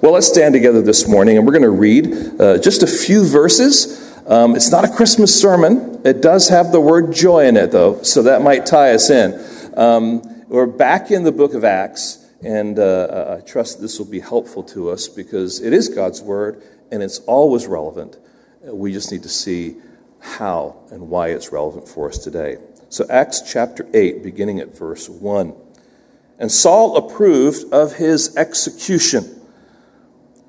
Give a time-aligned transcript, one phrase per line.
[0.00, 3.24] Well, let's stand together this morning and we're going to read uh, just a few
[3.24, 4.16] verses.
[4.26, 6.00] Um, it's not a Christmas sermon.
[6.04, 9.38] It does have the word joy in it, though, so that might tie us in.
[9.76, 14.20] Um, we're back in the book of Acts, and uh, I trust this will be
[14.20, 18.16] helpful to us because it is God's word and it's always relevant.
[18.62, 19.76] We just need to see
[20.20, 22.56] how and why it's relevant for us today.
[22.88, 25.54] So, Acts chapter 8, beginning at verse 1.
[26.38, 29.41] And Saul approved of his execution.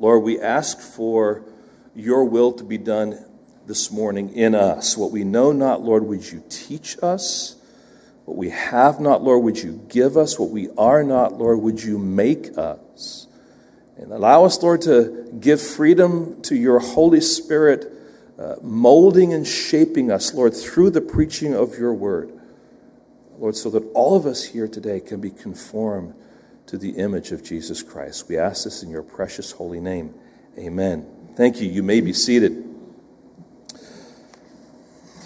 [0.00, 1.42] Lord, we ask for
[1.94, 3.18] your will to be done
[3.66, 4.96] this morning in us.
[4.96, 7.56] What we know not, Lord, would you teach us?
[8.24, 10.38] What we have not, Lord, would you give us?
[10.38, 13.26] What we are not, Lord, would you make us?
[13.96, 17.92] And allow us, Lord, to give freedom to your Holy Spirit,
[18.38, 22.30] uh, molding and shaping us, Lord, through the preaching of your word.
[23.38, 26.14] Lord, so that all of us here today can be conformed
[26.68, 28.28] to the image of Jesus Christ.
[28.28, 30.12] We ask this in your precious holy name.
[30.58, 31.06] Amen.
[31.34, 31.68] Thank you.
[31.68, 32.62] You may be seated.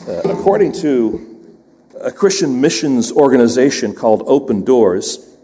[0.07, 1.59] Uh, according to
[2.01, 5.37] a Christian missions organization called Open Doors,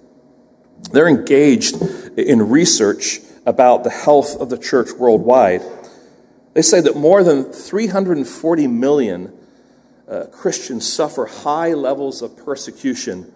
[0.92, 1.82] they're engaged
[2.16, 5.62] in research about the health of the church worldwide.
[6.54, 9.36] They say that more than 340 million
[10.08, 13.32] uh, Christians suffer high levels of persecution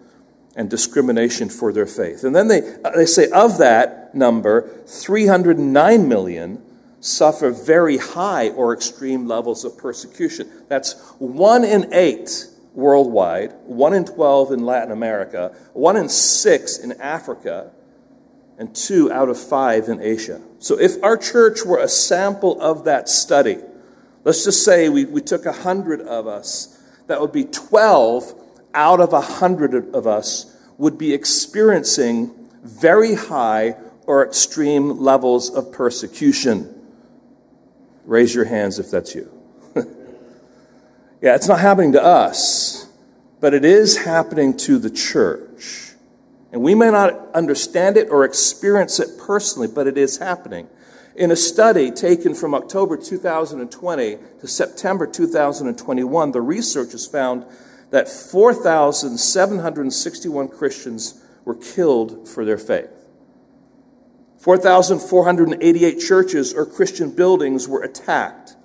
[0.54, 2.24] and discrimination for their faith.
[2.24, 6.62] And then they, uh, they say of that number, 309 million
[7.00, 10.48] suffer very high or extreme levels of persecution.
[10.68, 16.92] That's one in eight worldwide, one in 12 in Latin America, one in six in
[17.00, 17.70] Africa,
[18.58, 20.40] and two out of five in Asia.
[20.58, 23.58] So if our church were a sample of that study,
[24.24, 28.41] let's just say we, we took 100 of us, that would be 12
[28.74, 35.72] out of a hundred of us would be experiencing very high or extreme levels of
[35.72, 36.68] persecution.
[38.04, 39.30] Raise your hands if that's you.
[41.20, 42.88] yeah, it's not happening to us,
[43.40, 45.92] but it is happening to the church.
[46.52, 50.68] And we may not understand it or experience it personally, but it is happening.
[51.14, 57.44] In a study taken from October 2020 to September 2021, the researchers found
[57.92, 62.90] that 4,761 Christians were killed for their faith.
[64.38, 68.56] 4,488 churches or Christian buildings were attacked.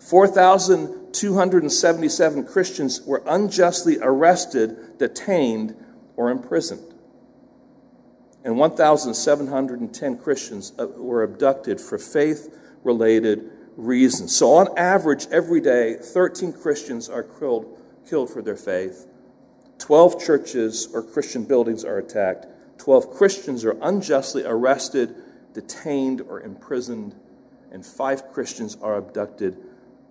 [0.00, 5.76] 4,277 Christians were unjustly arrested, detained,
[6.16, 6.92] or imprisoned.
[8.44, 14.36] And 1,710 Christians uh, were abducted for faith related reasons.
[14.36, 17.75] So, on average, every day, 13 Christians are killed
[18.08, 19.06] killed for their faith.
[19.78, 22.46] 12 churches or Christian buildings are attacked.
[22.78, 25.14] 12 Christians are unjustly arrested,
[25.52, 27.14] detained, or imprisoned.
[27.70, 29.56] And five Christians are abducted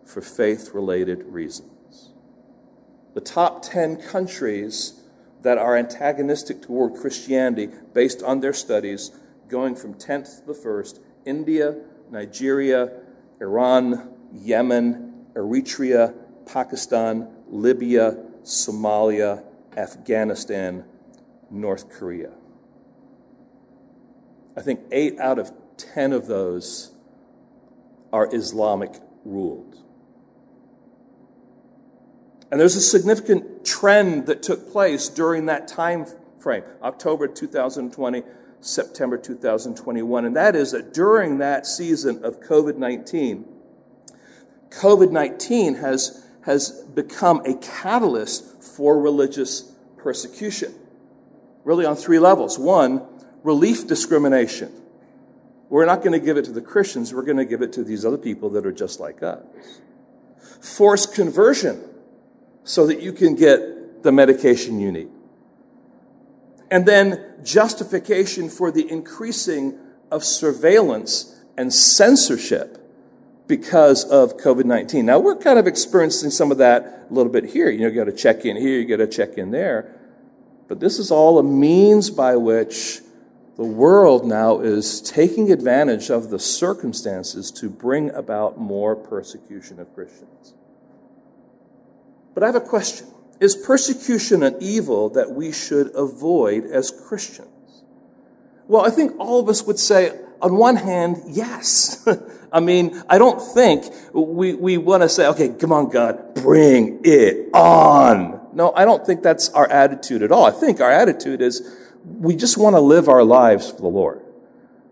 [0.05, 2.11] for faith related reasons.
[3.13, 5.01] The top 10 countries
[5.41, 9.11] that are antagonistic toward Christianity, based on their studies,
[9.47, 11.75] going from 10th to the first India,
[12.09, 12.91] Nigeria,
[13.39, 16.13] Iran, Yemen, Eritrea,
[16.45, 19.43] Pakistan, Libya, Somalia,
[19.75, 20.85] Afghanistan,
[21.49, 22.31] North Korea.
[24.57, 26.91] I think eight out of ten of those
[28.13, 29.75] are Islamic ruled.
[32.51, 36.05] And there's a significant trend that took place during that time
[36.39, 38.23] frame, October 2020,
[38.61, 43.45] September 2021, and that is that during that season of COVID 19,
[44.69, 50.73] COVID 19 has has become a catalyst for religious persecution,
[51.63, 52.59] really on three levels.
[52.59, 53.01] One,
[53.43, 54.71] relief discrimination.
[55.69, 57.83] We're not going to give it to the Christians, we're going to give it to
[57.83, 59.43] these other people that are just like us.
[60.61, 61.83] Forced conversion
[62.63, 65.09] so that you can get the medication you need.
[66.69, 69.79] And then justification for the increasing
[70.11, 72.84] of surveillance and censorship
[73.47, 75.05] because of COVID 19.
[75.05, 77.69] Now, we're kind of experiencing some of that a little bit here.
[77.69, 79.95] You know, you got to check in here, you got to check in there.
[80.67, 83.01] But this is all a means by which
[83.55, 89.93] the world now is taking advantage of the circumstances to bring about more persecution of
[89.93, 90.53] Christians.
[92.33, 93.07] But I have a question
[93.39, 97.49] Is persecution an evil that we should avoid as Christians?
[98.67, 102.07] Well, I think all of us would say, on one hand, yes.
[102.55, 107.01] I mean, I don't think we, we want to say, okay, come on, God, bring
[107.03, 108.47] it on.
[108.53, 110.45] No, I don't think that's our attitude at all.
[110.45, 111.69] I think our attitude is
[112.05, 114.21] we just want to live our lives for the Lord.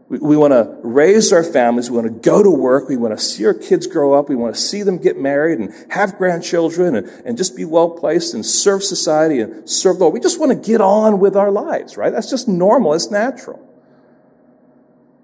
[0.10, 1.90] We, we want to raise our families.
[1.90, 2.90] We want to go to work.
[2.90, 4.28] We want to see our kids grow up.
[4.28, 7.92] We want to see them get married and have grandchildren and, and just be well
[7.92, 10.14] placed and serve society and serve the Lord.
[10.14, 12.12] We just want to get on with our lives, right?
[12.12, 12.94] That's just normal.
[12.94, 13.73] It's natural.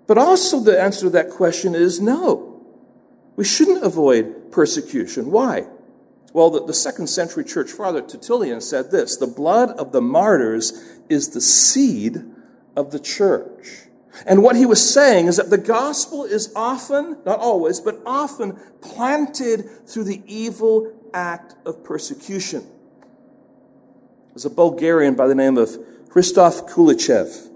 [0.09, 2.63] But also the answer to that question is no.
[3.35, 5.29] We shouldn't avoid persecution.
[5.29, 5.67] Why?
[6.33, 10.73] Well, the, the, second century church father Tertullian said this the blood of the martyrs
[11.09, 12.25] is the seed
[12.75, 13.83] of the church.
[14.25, 18.57] And what he was saying is that the gospel is often, not always, but often
[18.81, 22.65] planted through the evil act of persecution.
[24.29, 25.77] There's a Bulgarian by the name of
[26.09, 27.49] Christoph Kulichev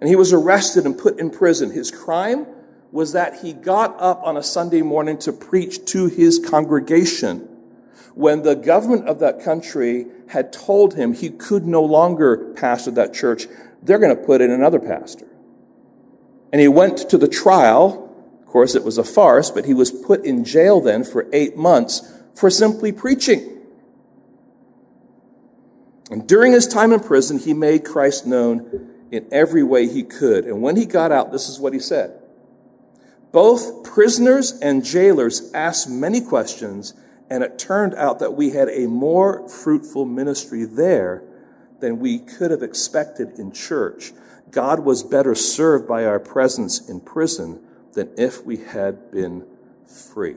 [0.00, 1.70] and he was arrested and put in prison.
[1.70, 2.46] His crime
[2.92, 7.48] was that he got up on a Sunday morning to preach to his congregation
[8.14, 13.12] when the government of that country had told him he could no longer pastor that
[13.12, 13.46] church.
[13.82, 15.26] They're going to put in another pastor.
[16.52, 18.14] And he went to the trial.
[18.40, 21.56] Of course, it was a farce, but he was put in jail then for eight
[21.56, 23.60] months for simply preaching.
[26.10, 30.44] And during his time in prison, he made Christ known in every way he could.
[30.44, 32.20] And when he got out, this is what he said.
[33.32, 36.94] Both prisoners and jailers asked many questions,
[37.28, 41.22] and it turned out that we had a more fruitful ministry there
[41.80, 44.12] than we could have expected in church.
[44.50, 47.60] God was better served by our presence in prison
[47.92, 49.46] than if we had been
[49.86, 50.36] free.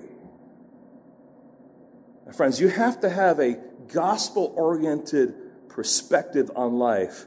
[2.26, 5.34] My friends, you have to have a gospel oriented
[5.70, 7.26] perspective on life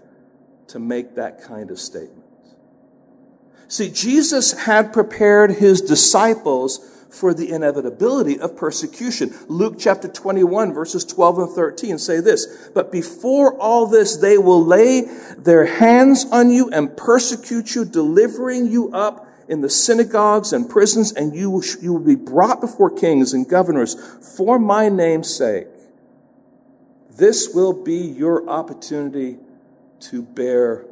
[0.72, 2.24] to make that kind of statement.
[3.69, 9.34] See, Jesus had prepared his disciples for the inevitability of persecution.
[9.48, 14.64] Luke chapter 21 verses 12 and 13 say this, but before all this, they will
[14.64, 15.02] lay
[15.36, 21.12] their hands on you and persecute you, delivering you up in the synagogues and prisons,
[21.12, 23.94] and you will, you will be brought before kings and governors
[24.36, 25.66] for my name's sake.
[27.10, 29.36] This will be your opportunity
[30.10, 30.87] to bear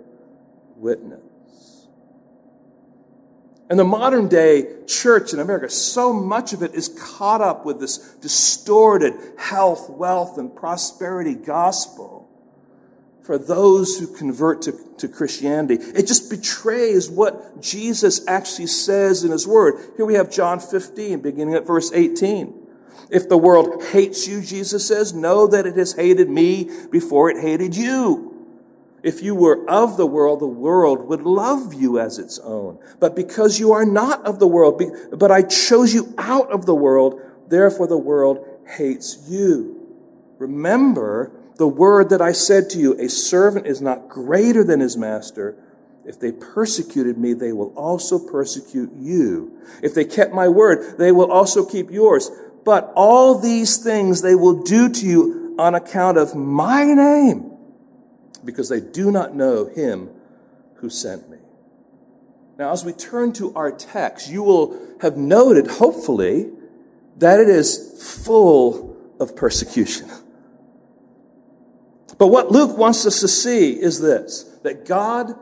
[0.76, 1.20] witness.
[3.68, 7.78] And the modern day church in America, so much of it is caught up with
[7.78, 12.28] this distorted health, wealth, and prosperity gospel
[13.22, 15.74] for those who convert to, to Christianity.
[15.74, 19.92] It just betrays what Jesus actually says in his word.
[19.96, 22.52] Here we have John 15, beginning at verse 18.
[23.08, 27.40] If the world hates you, Jesus says, know that it has hated me before it
[27.40, 28.29] hated you.
[29.02, 32.78] If you were of the world, the world would love you as its own.
[32.98, 36.74] But because you are not of the world, but I chose you out of the
[36.74, 39.76] world, therefore the world hates you.
[40.38, 44.96] Remember the word that I said to you, a servant is not greater than his
[44.96, 45.56] master.
[46.04, 49.58] If they persecuted me, they will also persecute you.
[49.82, 52.30] If they kept my word, they will also keep yours.
[52.64, 57.49] But all these things they will do to you on account of my name
[58.44, 60.10] because they do not know him
[60.76, 61.38] who sent me.
[62.58, 66.50] Now, as we turn to our text, you will have noted, hopefully,
[67.16, 70.10] that it is full of persecution.
[72.18, 75.34] But what Luke wants us to see is this that God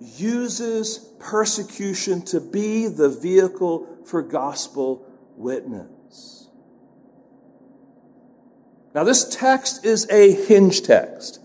[0.00, 5.06] uses persecution to be the vehicle for gospel
[5.36, 6.48] witness.
[8.94, 11.40] Now, this text is a hinge text.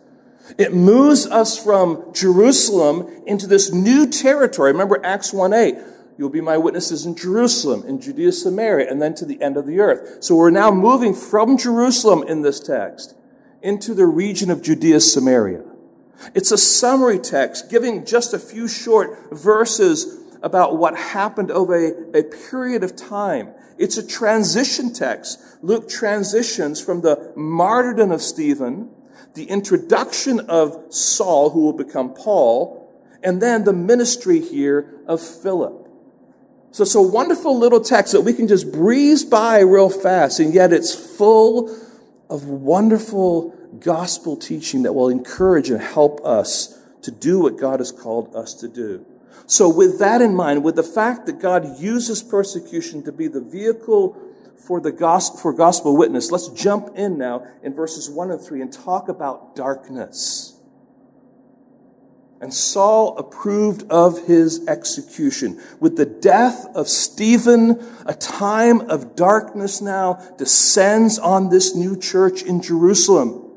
[0.57, 4.71] It moves us from Jerusalem into this new territory.
[4.71, 5.75] Remember Acts 1 8.
[6.17, 9.65] You'll be my witnesses in Jerusalem, in Judea, Samaria, and then to the end of
[9.65, 10.21] the earth.
[10.21, 13.15] So we're now moving from Jerusalem in this text
[13.61, 15.63] into the region of Judea, Samaria.
[16.35, 22.19] It's a summary text giving just a few short verses about what happened over a,
[22.19, 23.53] a period of time.
[23.77, 25.39] It's a transition text.
[25.61, 28.89] Luke transitions from the martyrdom of Stephen,
[29.35, 32.91] the introduction of Saul, who will become Paul,
[33.23, 35.87] and then the ministry here of Philip.
[36.71, 40.53] So it's a wonderful little text that we can just breeze by real fast, and
[40.53, 41.75] yet it's full
[42.29, 47.91] of wonderful gospel teaching that will encourage and help us to do what God has
[47.91, 49.05] called us to do.
[49.47, 53.41] So, with that in mind, with the fact that God uses persecution to be the
[53.41, 54.15] vehicle
[54.59, 58.61] for the gospel, for gospel witness, let's jump in now in verses 1 and 3
[58.61, 60.55] and talk about darkness.
[62.41, 65.61] And Saul approved of his execution.
[65.79, 72.43] With the death of Stephen, a time of darkness now descends on this new church
[72.43, 73.48] in Jerusalem.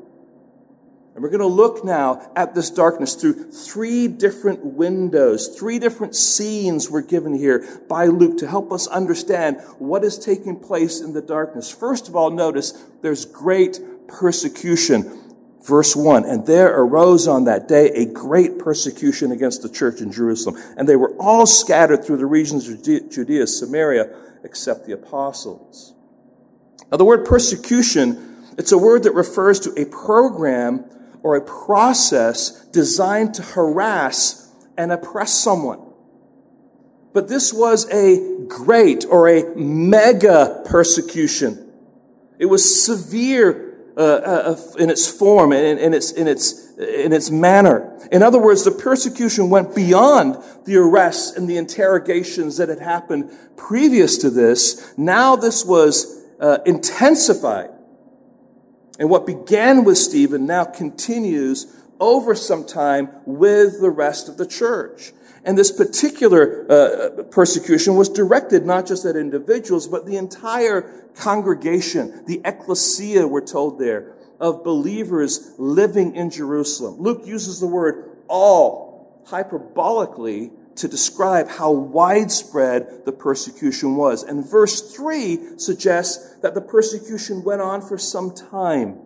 [1.13, 6.15] And we're going to look now at this darkness through three different windows, three different
[6.15, 11.13] scenes were given here by Luke to help us understand what is taking place in
[11.13, 11.69] the darkness.
[11.69, 15.19] First of all, notice there's great persecution.
[15.63, 20.11] Verse 1, and there arose on that day a great persecution against the church in
[20.11, 25.93] Jerusalem, and they were all scattered through the regions of Judea, Samaria, except the apostles.
[26.91, 30.83] Now, the word persecution, it's a word that refers to a program
[31.23, 35.79] or a process designed to harass and oppress someone.
[37.13, 41.71] But this was a great or a mega persecution.
[42.39, 47.13] It was severe uh, uh, in its form and in, in, its, in, its, in
[47.13, 47.95] its manner.
[48.11, 53.31] In other words, the persecution went beyond the arrests and the interrogations that had happened
[53.55, 54.93] previous to this.
[54.97, 57.69] Now this was uh, intensified.
[58.99, 64.45] And what began with Stephen now continues over some time with the rest of the
[64.45, 65.13] church.
[65.45, 70.81] And this particular uh, persecution was directed not just at individuals, but the entire
[71.15, 76.95] congregation, the ecclesia, we're told there, of believers living in Jerusalem.
[76.99, 84.23] Luke uses the word all hyperbolically to describe how widespread the persecution was.
[84.23, 88.99] And verse 3 suggests that the persecution went on for some time.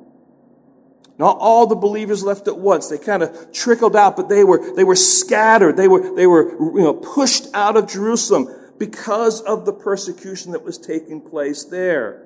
[1.18, 2.90] Not all the believers left at once.
[2.90, 5.76] They kind of trickled out, but they were, they were scattered.
[5.76, 8.48] They were, they were, you know, pushed out of Jerusalem
[8.78, 12.24] because of the persecution that was taking place there.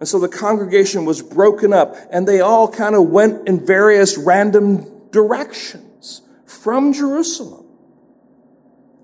[0.00, 4.16] And so the congregation was broken up and they all kind of went in various
[4.16, 7.65] random directions from Jerusalem.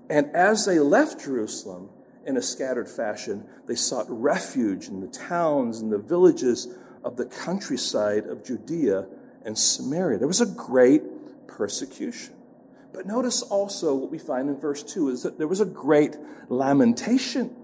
[0.09, 1.89] And as they left Jerusalem
[2.25, 6.67] in a scattered fashion, they sought refuge in the towns and the villages
[7.03, 9.07] of the countryside of Judea
[9.45, 10.19] and Samaria.
[10.19, 11.03] There was a great
[11.47, 12.33] persecution.
[12.93, 16.15] But notice also what we find in verse 2 is that there was a great
[16.47, 17.55] lamentation.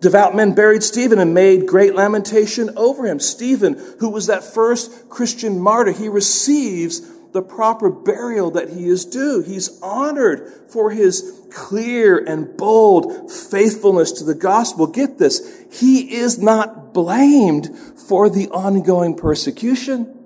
[0.00, 3.18] Devout men buried Stephen and made great lamentation over him.
[3.18, 7.00] Stephen, who was that first Christian martyr, he receives
[7.32, 9.42] the proper burial that he is due.
[9.42, 14.86] He's honored for his clear and bold faithfulness to the gospel.
[14.86, 15.64] Get this.
[15.70, 17.70] He is not blamed
[18.08, 20.17] for the ongoing persecution.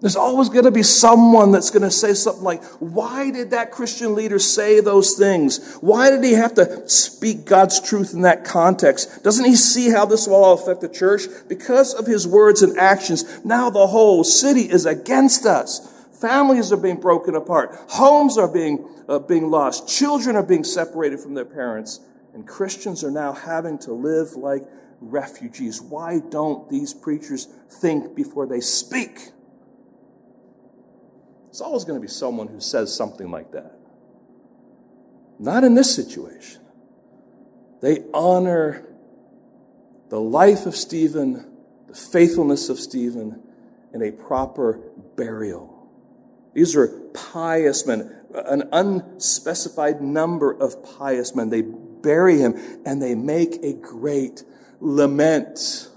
[0.00, 3.70] There's always going to be someone that's going to say something like, why did that
[3.70, 5.76] Christian leader say those things?
[5.82, 9.22] Why did he have to speak God's truth in that context?
[9.22, 11.24] Doesn't he see how this will all affect the church?
[11.48, 15.86] Because of his words and actions, now the whole city is against us.
[16.18, 17.74] Families are being broken apart.
[17.88, 19.86] Homes are being, uh, being lost.
[19.86, 22.00] Children are being separated from their parents.
[22.32, 24.62] And Christians are now having to live like
[25.00, 25.82] refugees.
[25.82, 29.32] Why don't these preachers think before they speak?
[31.50, 33.76] There's always going to be someone who says something like that.
[35.40, 36.60] Not in this situation.
[37.82, 38.86] They honor
[40.10, 41.50] the life of Stephen,
[41.88, 43.42] the faithfulness of Stephen,
[43.92, 44.78] in a proper
[45.16, 45.88] burial.
[46.54, 51.48] These are pious men, an unspecified number of pious men.
[51.48, 52.54] They bury him
[52.86, 54.44] and they make a great
[54.78, 55.88] lament.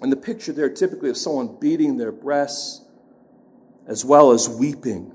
[0.00, 2.83] And the picture there typically of someone beating their breasts
[3.86, 5.12] as well as weeping.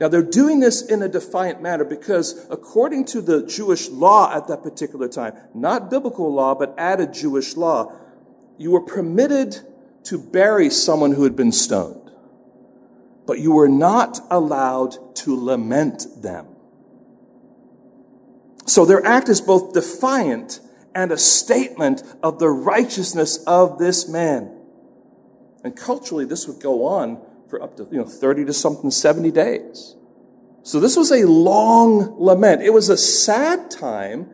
[0.00, 4.48] Now, they're doing this in a defiant manner because, according to the Jewish law at
[4.48, 7.92] that particular time, not biblical law, but added Jewish law,
[8.58, 9.60] you were permitted
[10.04, 12.10] to bury someone who had been stoned,
[13.26, 16.46] but you were not allowed to lament them.
[18.66, 20.60] So their act is both defiant
[20.94, 24.61] and a statement of the righteousness of this man.
[25.64, 29.30] And culturally, this would go on for up to, you know, 30 to something, 70
[29.30, 29.96] days.
[30.62, 32.62] So this was a long lament.
[32.62, 34.30] It was a sad time.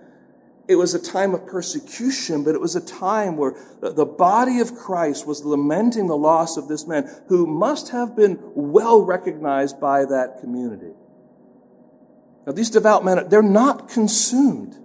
[0.68, 4.74] It was a time of persecution, but it was a time where the body of
[4.74, 10.04] Christ was lamenting the loss of this man who must have been well recognized by
[10.04, 10.92] that community.
[12.46, 14.76] Now, these devout men, they're not consumed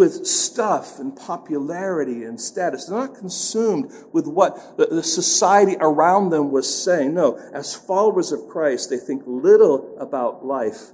[0.00, 2.86] with stuff and popularity and status.
[2.86, 7.12] They're not consumed with what the society around them was saying.
[7.12, 10.92] No, as followers of Christ, they think little about life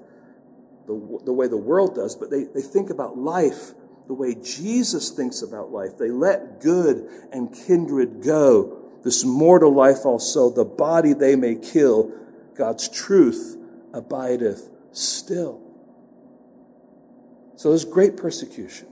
[0.89, 3.75] the, the way the world does, but they, they think about life
[4.09, 5.97] the way Jesus thinks about life.
[5.97, 8.91] They let good and kindred go.
[9.05, 12.13] This mortal life also, the body they may kill,
[12.57, 13.57] God's truth
[13.93, 15.63] abideth still.
[17.55, 18.89] So there's great persecution,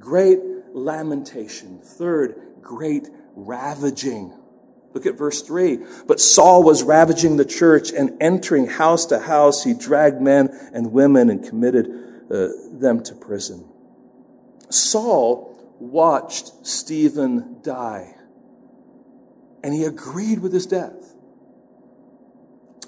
[0.00, 0.40] great
[0.72, 1.78] lamentation.
[1.78, 4.36] Third, great ravaging.
[4.92, 5.78] Look at verse 3.
[6.06, 10.92] But Saul was ravaging the church and entering house to house, he dragged men and
[10.92, 11.86] women and committed
[12.30, 13.68] uh, them to prison.
[14.70, 18.14] Saul watched Stephen die,
[19.62, 21.14] and he agreed with his death.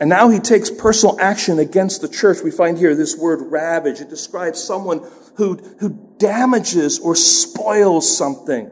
[0.01, 2.39] And now he takes personal action against the church.
[2.43, 4.01] We find here this word ravage.
[4.01, 8.71] It describes someone who, who damages or spoils something.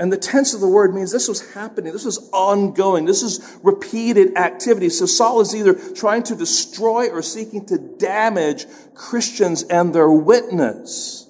[0.00, 1.92] And the tense of the word means this was happening.
[1.92, 3.04] This was ongoing.
[3.04, 4.88] This is repeated activity.
[4.88, 11.28] So Saul is either trying to destroy or seeking to damage Christians and their witness.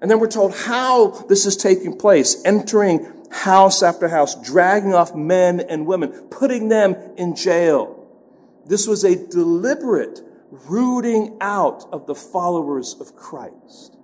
[0.00, 5.14] And then we're told how this is taking place, entering house after house, dragging off
[5.14, 8.06] men and women, putting them in jail.
[8.66, 13.95] This was a deliberate rooting out of the followers of Christ.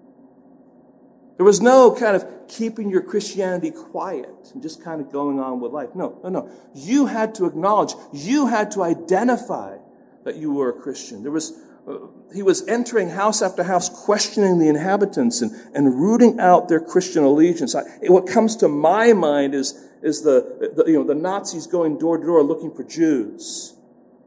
[1.43, 5.59] There was no kind of keeping your Christianity quiet and just kind of going on
[5.59, 5.89] with life.
[5.93, 6.49] No, no, no.
[6.73, 9.79] You had to acknowledge, you had to identify
[10.23, 11.25] that you were a Christian.
[11.25, 11.53] There was
[11.89, 11.97] uh,
[12.33, 17.25] he was entering house after house, questioning the inhabitants and, and rooting out their Christian
[17.25, 17.75] allegiance.
[17.75, 21.99] I, what comes to my mind is, is the, the, you know, the Nazis going
[21.99, 23.75] door to door looking for Jews.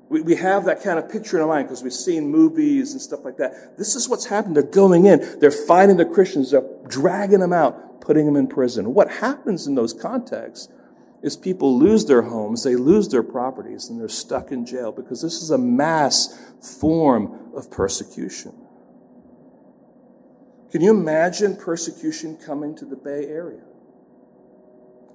[0.09, 3.01] We, we have that kind of picture in our mind because we've seen movies and
[3.01, 3.77] stuff like that.
[3.77, 4.55] This is what's happened.
[4.55, 8.93] They're going in, they're fighting the Christians, they're dragging them out, putting them in prison.
[8.93, 10.69] What happens in those contexts
[11.23, 15.23] is people lose their homes, they lose their properties, and they're stuck in jail because
[15.23, 16.39] this is a mass
[16.79, 18.53] form of persecution.
[20.71, 23.63] Can you imagine persecution coming to the Bay Area?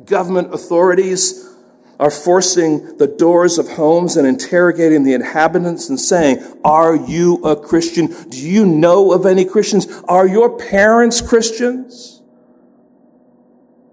[0.05, 1.50] Government authorities
[2.01, 7.55] are forcing the doors of homes and interrogating the inhabitants and saying, Are you a
[7.55, 8.07] Christian?
[8.31, 9.87] Do you know of any Christians?
[10.09, 12.23] Are your parents Christians?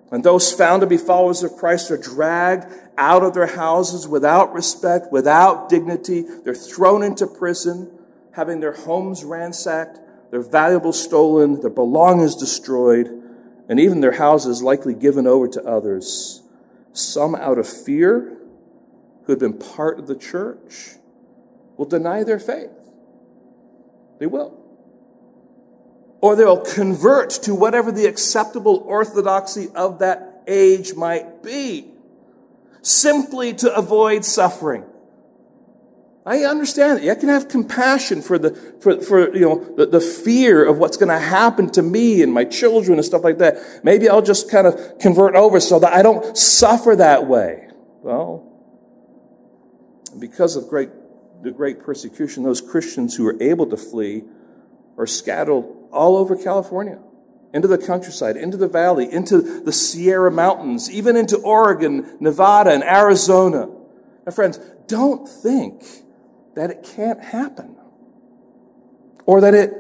[0.10, 4.54] And those found to be followers of Christ are dragged out of their houses without
[4.54, 6.22] respect, without dignity.
[6.22, 7.92] They're thrown into prison,
[8.32, 10.00] having their homes ransacked,
[10.32, 13.08] their valuables stolen, their belongings destroyed,
[13.68, 16.42] and even their houses likely given over to others.
[16.98, 18.38] Some out of fear,
[19.24, 20.96] who had been part of the church,
[21.78, 22.72] will deny their faith.
[24.20, 24.68] They will
[26.22, 31.92] or they'll convert to whatever the acceptable orthodoxy of that age might be,
[32.82, 34.84] simply to avoid suffering.
[36.28, 37.10] I understand that.
[37.10, 40.98] I can have compassion for the, for, for, you know, the, the fear of what's
[40.98, 43.56] going to happen to me and my children and stuff like that.
[43.82, 47.70] Maybe I'll just kind of convert over so that I don't suffer that way.
[48.02, 48.44] Well,
[50.20, 50.90] because of great,
[51.44, 54.26] the great persecution, those Christians who are able to flee
[54.98, 55.64] are scattered
[55.94, 57.00] all over California,
[57.54, 62.84] into the countryside, into the valley, into the Sierra Mountains, even into Oregon, Nevada, and
[62.84, 63.70] Arizona.
[64.26, 65.86] My friends, don't think
[66.58, 67.76] that it can't happen
[69.28, 69.72] or that it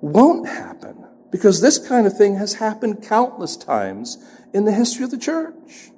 [0.00, 4.16] won't happen because this kind of thing has happened countless times
[4.54, 5.90] in the history of the church.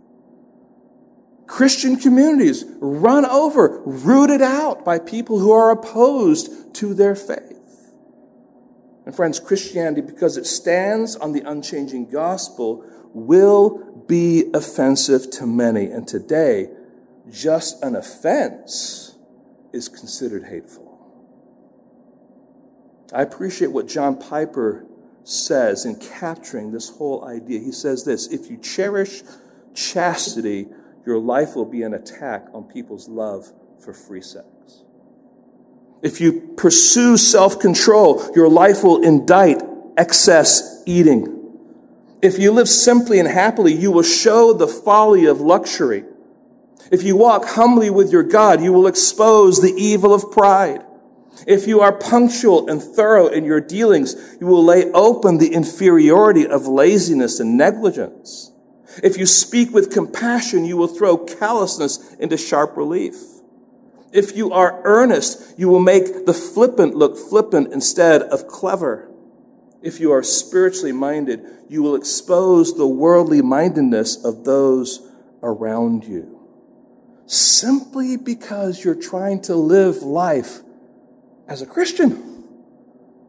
[1.47, 7.93] Christian communities run over, rooted out by people who are opposed to their faith.
[9.05, 15.87] And friends, Christianity, because it stands on the unchanging gospel, will be offensive to many.
[15.87, 16.71] And today,
[17.31, 19.12] just an offense
[19.73, 20.93] is considered hateful.
[23.13, 24.87] I appreciate what John Piper
[25.25, 27.61] says in capturing this whole idea.
[27.61, 29.23] He says this If you cherish
[29.75, 30.69] chastity,
[31.05, 34.47] your life will be an attack on people's love for free sex.
[36.03, 39.63] If you pursue self control, your life will indict
[39.97, 41.39] excess eating.
[42.23, 46.05] If you live simply and happily, you will show the folly of luxury.
[46.93, 50.85] If you walk humbly with your God, you will expose the evil of pride.
[51.47, 56.47] If you are punctual and thorough in your dealings, you will lay open the inferiority
[56.47, 58.53] of laziness and negligence.
[59.03, 63.17] If you speak with compassion, you will throw callousness into sharp relief.
[64.13, 69.11] If you are earnest, you will make the flippant look flippant instead of clever.
[69.81, 75.01] If you are spiritually minded, you will expose the worldly mindedness of those
[75.43, 76.32] around you.
[77.27, 80.61] Simply because you're trying to live life
[81.49, 82.45] as a Christian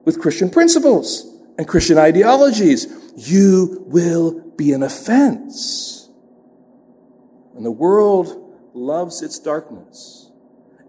[0.06, 1.26] with Christian principles
[1.58, 6.10] and Christian ideologies, you will be an offense.
[7.56, 10.32] And the world loves its darkness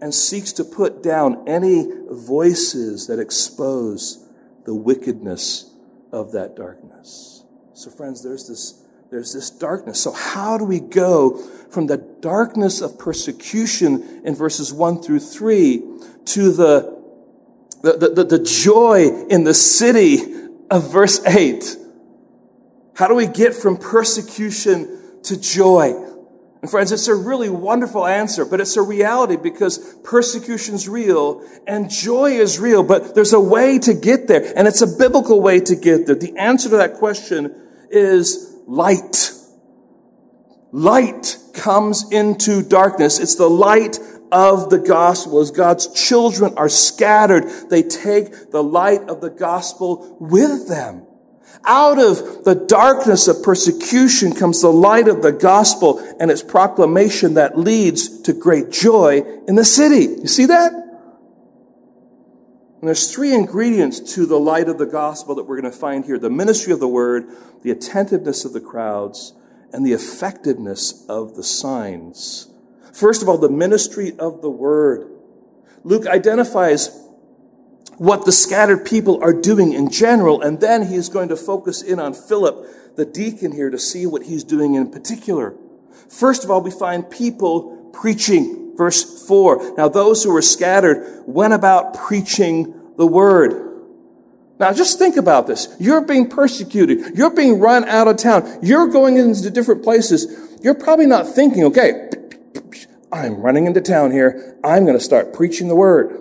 [0.01, 4.27] and seeks to put down any voices that expose
[4.65, 5.71] the wickedness
[6.13, 7.45] of that darkness.
[7.75, 8.84] So, friends, there's this,
[9.15, 10.01] there's this darkness.
[10.01, 11.37] So, how do we go
[11.71, 15.85] from the darkness of persecution in verses 1 through 3
[16.25, 17.01] to the,
[17.83, 20.21] the, the, the joy in the city
[20.69, 21.77] of verse 8?
[22.97, 25.93] How do we get from persecution to joy?
[26.61, 31.89] And friends, it's a really wonderful answer, but it's a reality because persecution's real and
[31.89, 35.61] joy is real, but there's a way to get there, and it's a biblical way
[35.61, 36.17] to get there.
[36.17, 37.55] The answer to that question
[37.91, 39.33] is light.
[40.73, 43.21] Light comes into darkness.
[43.21, 43.99] It's the light
[44.33, 45.41] of the gospel.
[45.41, 51.07] As God's children are scattered, they take the light of the gospel with them.
[51.67, 57.35] Out of the darkness of persecution comes the light of the gospel and its proclamation
[57.35, 60.21] that leads to great joy in the city.
[60.21, 60.73] You see that?
[62.85, 66.05] And there's three ingredients to the light of the gospel that we're going to find
[66.05, 66.19] here.
[66.19, 67.25] The ministry of the word,
[67.63, 69.33] the attentiveness of the crowds,
[69.73, 72.51] and the effectiveness of the signs.
[72.93, 75.11] First of all, the ministry of the word.
[75.83, 76.91] Luke identifies
[77.97, 81.81] what the scattered people are doing in general, and then he is going to focus
[81.81, 85.55] in on Philip, the deacon here, to see what he's doing in particular.
[86.11, 88.64] First of all, we find people preaching.
[88.77, 89.77] Verse 4.
[89.77, 93.65] Now those who were scattered went about preaching the word.
[94.59, 95.75] Now just think about this.
[95.81, 97.17] You're being persecuted.
[97.17, 98.59] You're being run out of town.
[98.63, 100.27] You're going into different places.
[100.63, 102.11] You're probably not thinking, okay,
[103.13, 104.59] I'm running into town here.
[104.65, 106.21] I'm going to start preaching the word.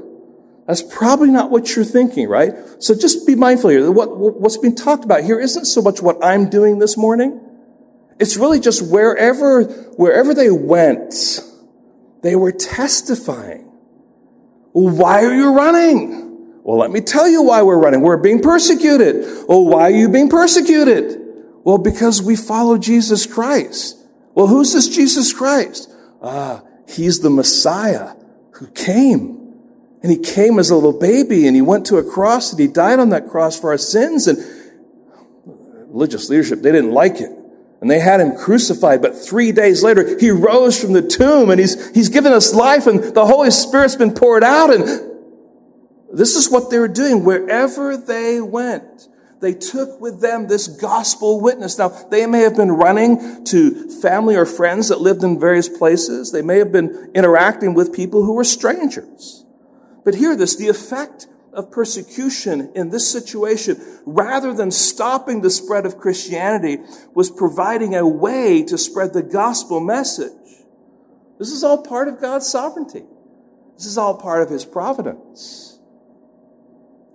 [0.68, 2.54] That's probably not what you're thinking, right?
[2.80, 3.92] So just be mindful here.
[3.92, 7.42] What, what's being talked about here isn't so much what I'm doing this morning.
[8.20, 11.42] It's really just wherever, wherever they went,
[12.24, 13.70] they were testifying.
[14.72, 16.62] Why are you running?
[16.64, 18.02] Well, let me tell you why we're running.
[18.02, 19.26] We're being persecuted.
[19.48, 21.20] Oh, why are you being persecuted?
[21.64, 23.98] Well, because we follow Jesus Christ.
[24.34, 25.94] Well, who's this Jesus Christ?
[26.22, 28.16] Ah, he's the Messiah
[28.54, 29.54] who came
[30.02, 32.68] and he came as a little baby and he went to a cross and he
[32.68, 34.28] died on that cross for our sins.
[34.28, 34.38] And
[35.90, 37.32] religious leadership, they didn't like it.
[37.84, 39.02] And they had him crucified.
[39.02, 42.88] But three days later, he rose from the tomb and he's, he's given us life
[42.88, 44.74] and the Holy Spirit's been poured out.
[44.74, 44.86] And
[46.14, 49.10] this is what they were doing wherever they went.
[49.42, 51.78] They took with them this gospel witness.
[51.78, 56.32] Now, they may have been running to family or friends that lived in various places.
[56.32, 59.44] They may have been interacting with people who were strangers.
[60.06, 65.86] But hear this, the effect of persecution in this situation, rather than stopping the spread
[65.86, 66.80] of Christianity,
[67.14, 70.32] was providing a way to spread the gospel message.
[71.40, 73.04] This is all part of God's sovereignty.
[73.76, 75.80] This is all part of His providence.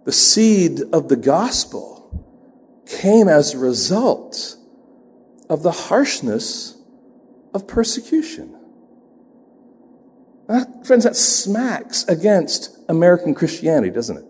[0.04, 1.98] The seed of the gospel
[2.86, 4.56] came as a result
[5.48, 6.76] of the harshness
[7.54, 8.54] of persecution.
[10.84, 14.24] friends, that smacks against American Christianity, doesn't it?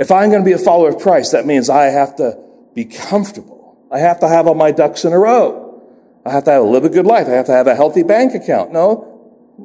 [0.00, 2.38] If I'm going to be a follower of Christ, that means I have to
[2.74, 3.78] be comfortable.
[3.92, 5.82] I have to have all my ducks in a row.
[6.24, 7.26] I have to have, live a good life.
[7.26, 8.72] I have to have a healthy bank account.
[8.72, 9.06] No.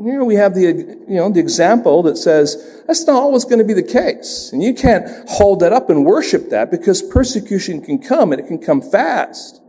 [0.03, 0.61] Here we have the,
[1.07, 4.49] you know, the example that says that's not always going to be the case.
[4.51, 8.47] And you can't hold that up and worship that because persecution can come and it
[8.47, 9.61] can come fast.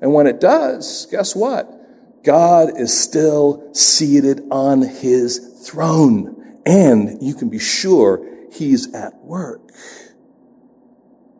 [0.00, 2.22] And when it does, guess what?
[2.22, 9.70] God is still seated on his throne and you can be sure he's at work.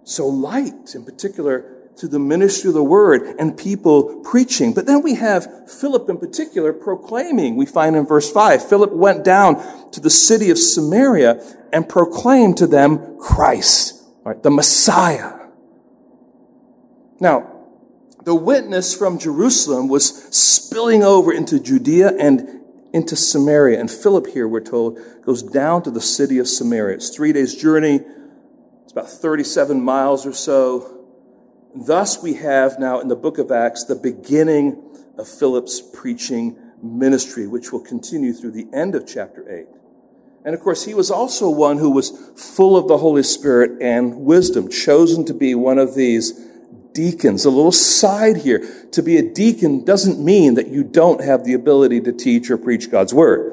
[0.04, 4.72] So light, in particular, to the ministry of the word and people preaching.
[4.72, 7.56] But then we have Philip in particular proclaiming.
[7.56, 11.42] We find in verse 5, Philip went down to the city of Samaria
[11.72, 15.34] and proclaimed to them Christ, right, the Messiah.
[17.20, 17.60] Now,
[18.24, 22.59] the witness from Jerusalem was spilling over into Judea and
[22.92, 23.78] into Samaria.
[23.78, 26.96] And Philip here, we're told, goes down to the city of Samaria.
[26.96, 28.00] It's three days' journey.
[28.82, 31.06] It's about 37 miles or so.
[31.74, 34.82] Thus, we have now in the book of Acts the beginning
[35.16, 39.66] of Philip's preaching ministry, which will continue through the end of chapter 8.
[40.44, 44.22] And of course, he was also one who was full of the Holy Spirit and
[44.22, 46.49] wisdom, chosen to be one of these
[46.92, 47.44] deacons.
[47.44, 48.66] A little side here.
[48.92, 52.58] To be a deacon doesn't mean that you don't have the ability to teach or
[52.58, 53.52] preach God's word.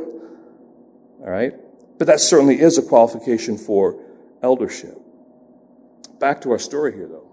[1.19, 1.53] All right?
[1.97, 3.99] But that certainly is a qualification for
[4.41, 4.99] eldership.
[6.19, 7.29] Back to our story here, though.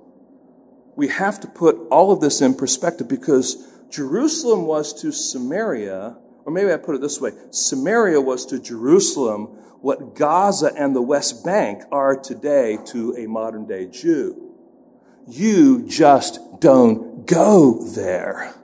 [0.96, 6.52] We have to put all of this in perspective because Jerusalem was to Samaria or
[6.52, 9.46] maybe I put it this way Samaria was to Jerusalem
[9.80, 14.43] what Gaza and the West Bank are today to a modern day Jew.
[15.26, 18.54] You just don't go there.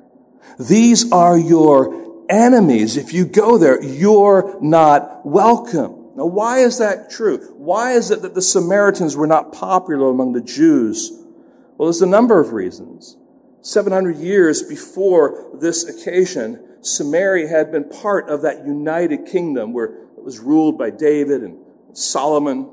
[0.59, 2.97] These are your enemies.
[2.97, 6.11] If you go there, you're not welcome.
[6.17, 7.39] Now, why is that true?
[7.57, 11.13] Why is it that the Samaritans were not popular among the Jews?
[11.79, 13.17] Well, there's a number of reasons.
[13.63, 20.25] 700 years before this occasion, Samaria had been part of that united kingdom where it
[20.25, 21.59] was ruled by David and
[21.93, 22.71] Solomon.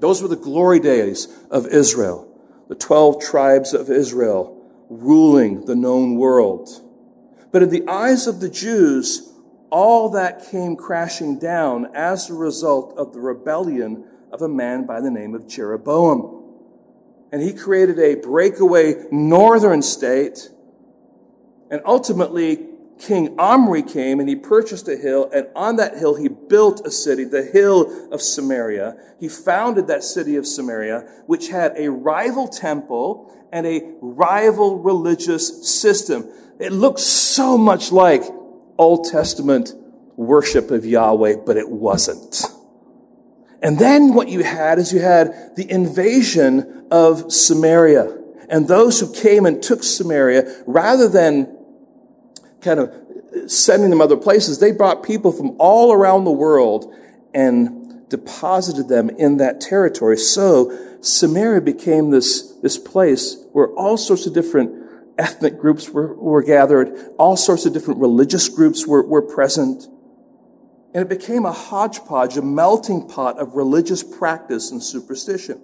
[0.00, 2.28] Those were the glory days of Israel,
[2.72, 4.58] the 12 tribes of Israel
[4.88, 6.70] ruling the known world.
[7.50, 9.30] But in the eyes of the Jews,
[9.68, 15.02] all that came crashing down as a result of the rebellion of a man by
[15.02, 16.44] the name of Jeroboam.
[17.30, 20.48] And he created a breakaway northern state
[21.70, 22.68] and ultimately
[23.02, 26.90] King Omri came and he purchased a hill, and on that hill he built a
[26.90, 28.96] city, the hill of Samaria.
[29.18, 35.68] He founded that city of Samaria, which had a rival temple and a rival religious
[35.68, 36.28] system.
[36.60, 38.22] It looked so much like
[38.78, 39.74] Old Testament
[40.14, 42.44] worship of Yahweh, but it wasn't.
[43.60, 48.18] And then what you had is you had the invasion of Samaria.
[48.48, 51.58] And those who came and took Samaria, rather than
[52.62, 52.94] kind of
[53.46, 56.94] sending them other places, they brought people from all around the world
[57.34, 60.16] and deposited them in that territory.
[60.16, 64.82] So Samaria became this, this place where all sorts of different
[65.18, 69.86] ethnic groups were, were gathered, all sorts of different religious groups were, were present.
[70.94, 75.60] And it became a hodgepodge, a melting pot of religious practice and superstition.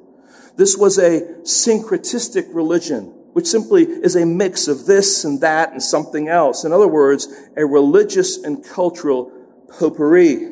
[0.56, 5.81] This was a syncretistic religion which simply is a mix of this and that and
[5.81, 6.64] something else.
[6.64, 9.31] In other words, a religious and cultural
[9.79, 10.51] potpourri.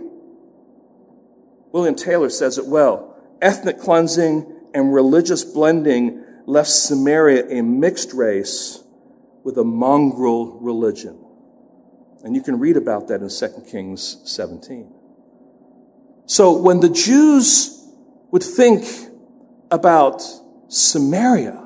[1.72, 3.20] William Taylor says it well.
[3.42, 8.84] Ethnic cleansing and religious blending left Samaria a mixed race
[9.42, 11.18] with a mongrel religion.
[12.22, 14.94] And you can read about that in 2 Kings 17.
[16.26, 17.84] So when the Jews
[18.30, 18.84] would think
[19.72, 20.22] about
[20.68, 21.65] Samaria,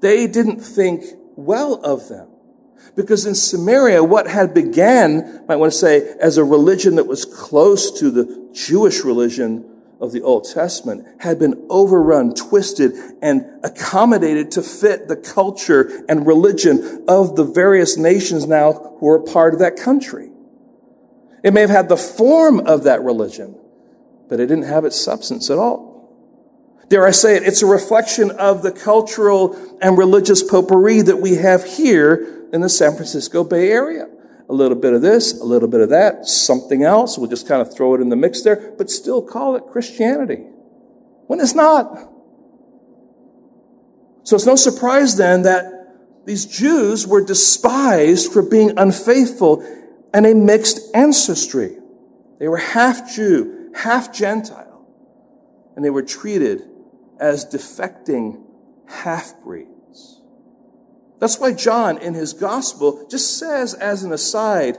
[0.00, 1.04] they didn't think
[1.36, 2.28] well of them.
[2.96, 7.24] Because in Samaria, what had began, might want to say, as a religion that was
[7.24, 9.64] close to the Jewish religion
[10.00, 16.26] of the Old Testament, had been overrun, twisted, and accommodated to fit the culture and
[16.26, 20.30] religion of the various nations now who are part of that country.
[21.44, 23.58] It may have had the form of that religion,
[24.28, 25.89] but it didn't have its substance at all.
[26.90, 31.36] Dare I say it, it's a reflection of the cultural and religious potpourri that we
[31.36, 34.08] have here in the San Francisco Bay Area.
[34.48, 37.16] A little bit of this, a little bit of that, something else.
[37.16, 40.38] We'll just kind of throw it in the mix there, but still call it Christianity.
[41.28, 41.96] When it's not.
[44.24, 49.62] So it's no surprise then that these Jews were despised for being unfaithful
[50.12, 51.76] and a mixed ancestry.
[52.40, 54.84] They were half Jew, half Gentile,
[55.76, 56.66] and they were treated
[57.20, 58.42] as defecting
[58.88, 60.20] half breeds.
[61.20, 64.78] That's why John in his gospel just says, as an aside,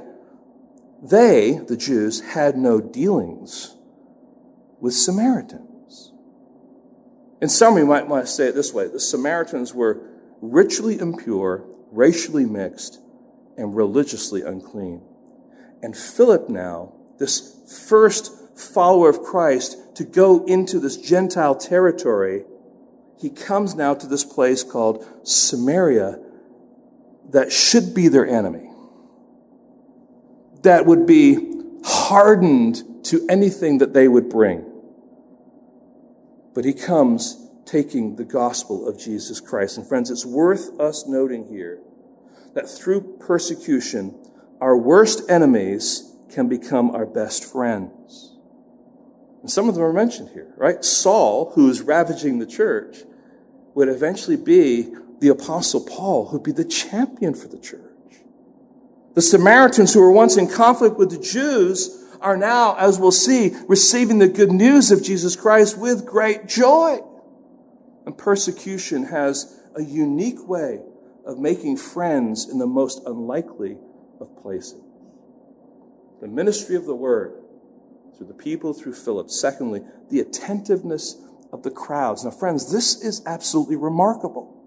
[1.01, 3.75] they, the Jews, had no dealings
[4.79, 6.11] with Samaritans.
[7.41, 10.01] In summary, you might want to say it this way the Samaritans were
[10.41, 12.99] ritually impure, racially mixed,
[13.57, 15.01] and religiously unclean.
[15.83, 22.43] And Philip now, this first follower of Christ, to go into this Gentile territory,
[23.19, 26.19] he comes now to this place called Samaria
[27.29, 28.69] that should be their enemy,
[30.63, 31.51] that would be
[31.83, 34.65] hardened to anything that they would bring.
[36.53, 39.77] But he comes taking the gospel of Jesus Christ.
[39.77, 41.79] And friends, it's worth us noting here
[42.53, 44.13] that through persecution,
[44.59, 48.30] our worst enemies can become our best friends.
[49.41, 50.83] And some of them are mentioned here, right?
[50.85, 52.97] Saul, who is ravaging the church,
[53.73, 57.81] would eventually be the apostle Paul, who'd be the champion for the church.
[59.13, 63.55] The Samaritans who were once in conflict with the Jews are now, as we'll see,
[63.67, 66.99] receiving the good news of Jesus Christ with great joy.
[68.05, 70.81] And persecution has a unique way
[71.25, 73.77] of making friends in the most unlikely
[74.19, 74.79] of places.
[76.19, 77.40] The ministry of the word
[78.21, 79.31] through the people, through Philip.
[79.31, 79.81] Secondly,
[80.11, 81.19] the attentiveness
[81.51, 82.23] of the crowds.
[82.23, 84.63] Now, friends, this is absolutely remarkable.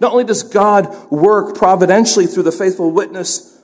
[0.00, 3.58] Not only does God work providentially through the faithful witness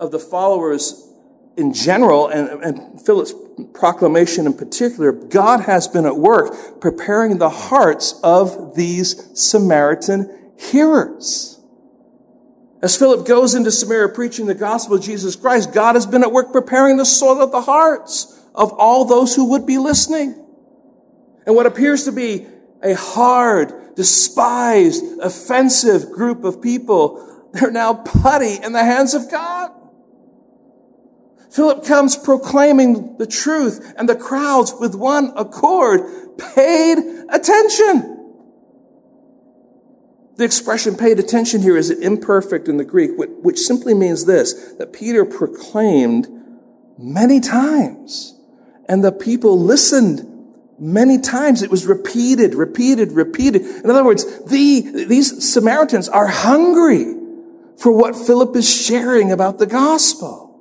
[0.00, 1.08] of the followers
[1.56, 3.32] in general and, and Philip's
[3.74, 11.55] proclamation in particular, God has been at work preparing the hearts of these Samaritan hearers.
[12.82, 16.32] As Philip goes into Samaria preaching the gospel of Jesus Christ, God has been at
[16.32, 20.42] work preparing the soil of the hearts of all those who would be listening.
[21.46, 22.46] And what appears to be
[22.82, 29.70] a hard, despised, offensive group of people, they're now putty in the hands of God.
[31.50, 36.98] Philip comes proclaiming the truth, and the crowds, with one accord, paid
[37.30, 38.15] attention.
[40.36, 44.92] The expression paid attention here is imperfect in the Greek, which simply means this, that
[44.92, 46.28] Peter proclaimed
[46.98, 48.38] many times,
[48.86, 50.32] and the people listened
[50.78, 51.62] many times.
[51.62, 53.62] It was repeated, repeated, repeated.
[53.62, 57.14] In other words, the, these Samaritans are hungry
[57.78, 60.60] for what Philip is sharing about the gospel.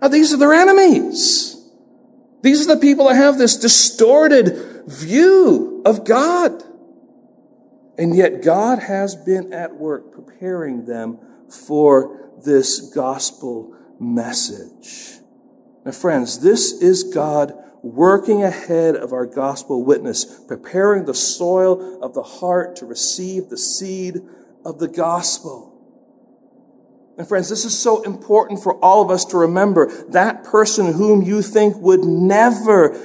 [0.00, 1.56] Now, these are their enemies.
[2.42, 6.62] These are the people that have this distorted view of God.
[8.00, 11.18] And yet God has been at work preparing them
[11.50, 15.18] for this gospel message.
[15.84, 22.14] Now, friends, this is God working ahead of our gospel witness, preparing the soil of
[22.14, 24.22] the heart to receive the seed
[24.64, 25.66] of the gospel.
[27.18, 29.92] And friends, this is so important for all of us to remember.
[30.08, 32.98] That person whom you think would never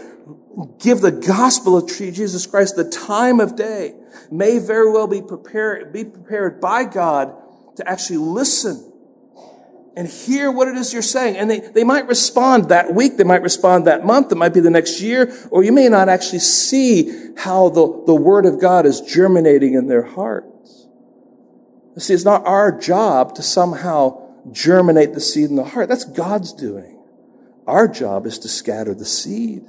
[0.79, 3.95] give the gospel of Jesus Christ the time of day
[4.31, 7.35] may very well be prepared, be prepared by God
[7.77, 8.91] to actually listen
[9.97, 11.37] and hear what it is you're saying.
[11.37, 14.59] And they, they might respond that week, they might respond that month, it might be
[14.59, 18.85] the next year, or you may not actually see how the, the word of God
[18.85, 20.45] is germinating in their heart.
[21.97, 25.87] See, it's not our job to somehow germinate the seed in the heart.
[25.87, 27.01] That's God's doing.
[27.65, 29.63] Our job is to scatter the seed.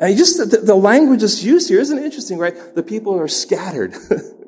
[0.00, 2.54] And just the, the language that's used here isn't interesting, right?
[2.74, 3.94] The people are scattered.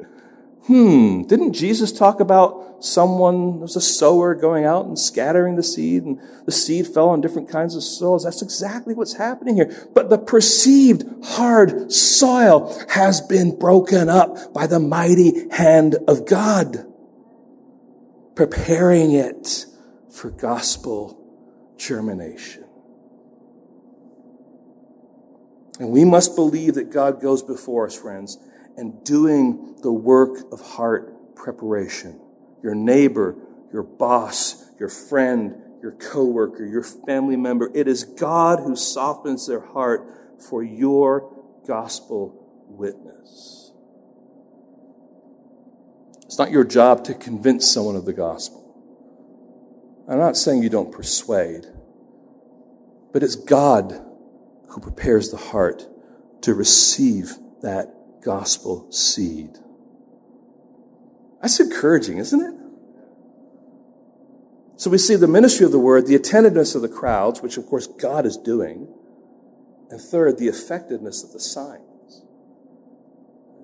[0.66, 6.02] hmm, didn't Jesus talk about someone, was a sower going out and scattering the seed
[6.02, 8.24] and the seed fell on different kinds of soils?
[8.24, 9.88] That's exactly what's happening here.
[9.94, 16.87] But the perceived hard soil has been broken up by the mighty hand of God,
[18.35, 19.66] preparing it
[20.11, 21.22] for gospel
[21.78, 22.65] germination.
[25.78, 28.38] And we must believe that God goes before us, friends,
[28.76, 32.20] and doing the work of heart preparation.
[32.62, 33.36] Your neighbor,
[33.72, 37.70] your boss, your friend, your coworker, your family member.
[37.74, 40.08] It is God who softens their heart
[40.48, 41.32] for your
[41.66, 43.72] gospel witness.
[46.24, 48.62] It's not your job to convince someone of the gospel.
[50.08, 51.66] I'm not saying you don't persuade,
[53.12, 54.06] but it's God
[54.68, 55.87] who prepares the heart
[56.42, 59.50] to receive that gospel seed.
[61.40, 62.55] That's encouraging, isn't it?
[64.76, 67.66] So we see the ministry of the word, the attentiveness of the crowds, which of
[67.66, 68.88] course God is doing,
[69.90, 72.22] and third, the effectiveness of the signs.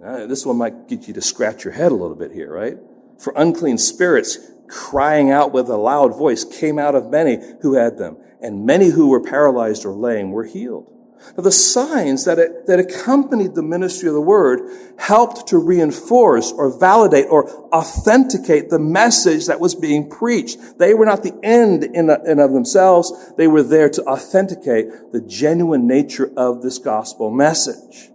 [0.01, 2.79] Now, this one might get you to scratch your head a little bit here, right?
[3.19, 4.39] For unclean spirits
[4.73, 8.89] crying out with a loud voice came out of many who had them, and many
[8.89, 10.89] who were paralyzed or lame were healed.
[11.37, 14.61] Now, the signs that, it, that accompanied the ministry of the word
[14.99, 20.59] helped to reinforce or validate or authenticate the message that was being preached.
[20.79, 23.13] They were not the end in and of themselves.
[23.37, 28.11] They were there to authenticate the genuine nature of this gospel message.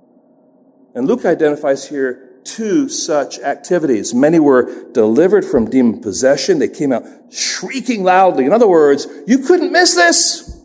[0.93, 4.13] And Luke identifies here two such activities.
[4.13, 6.59] Many were delivered from demon possession.
[6.59, 8.45] They came out shrieking loudly.
[8.45, 10.63] In other words, you couldn't miss this.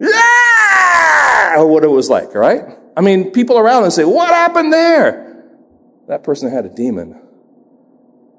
[0.00, 1.62] Yeah!
[1.62, 2.64] What it was like, right?
[2.96, 5.44] I mean, people around and say, what happened there?
[6.08, 7.20] That person had a demon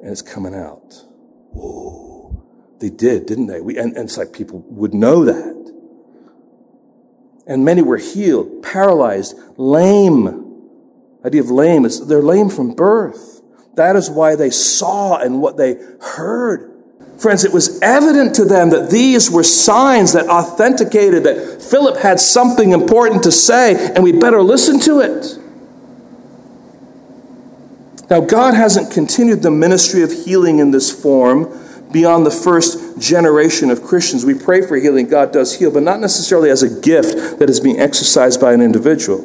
[0.01, 1.03] and it's coming out.
[1.51, 2.43] Whoa.
[2.79, 3.61] They did, didn't they?
[3.61, 5.61] We, and, and it's like people would know that.
[7.45, 10.50] And many were healed, paralyzed, lame.
[11.26, 13.41] Idea of lame is they're lame from birth.
[13.76, 16.72] That is why they saw and what they heard.
[17.17, 22.19] Friends, it was evident to them that these were signs that authenticated that Philip had
[22.19, 25.38] something important to say and we better listen to it.
[28.09, 31.57] Now, God hasn't continued the ministry of healing in this form
[31.91, 34.26] beyond the first generation of Christians.
[34.26, 37.59] We pray for healing, God does heal, but not necessarily as a gift that is
[37.59, 39.19] being exercised by an individual.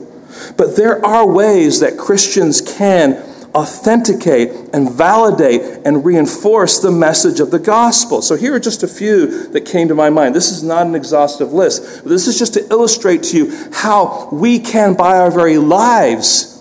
[0.57, 3.23] But there are ways that Christians can
[3.57, 8.21] authenticate and validate and reinforce the message of the gospel.
[8.21, 10.35] So here are just a few that came to my mind.
[10.35, 14.29] This is not an exhaustive list, but this is just to illustrate to you how
[14.31, 16.53] we can, by our very lives,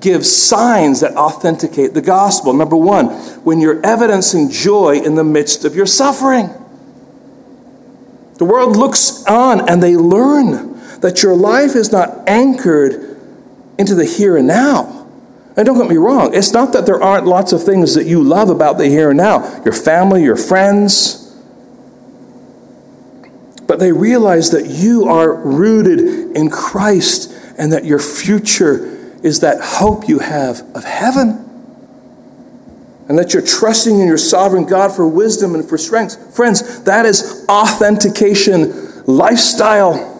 [0.00, 2.52] give signs that authenticate the gospel.
[2.52, 3.06] Number one,
[3.42, 6.50] when you're evidencing joy in the midst of your suffering.
[8.38, 13.03] The world looks on and they learn that your life is not anchored
[13.78, 15.06] into the here and now.
[15.56, 18.22] And don't get me wrong, it's not that there aren't lots of things that you
[18.22, 21.20] love about the here and now your family, your friends.
[23.66, 26.00] But they realize that you are rooted
[26.36, 31.40] in Christ and that your future is that hope you have of heaven.
[33.08, 36.34] And that you're trusting in your sovereign God for wisdom and for strength.
[36.34, 40.13] Friends, that is authentication lifestyle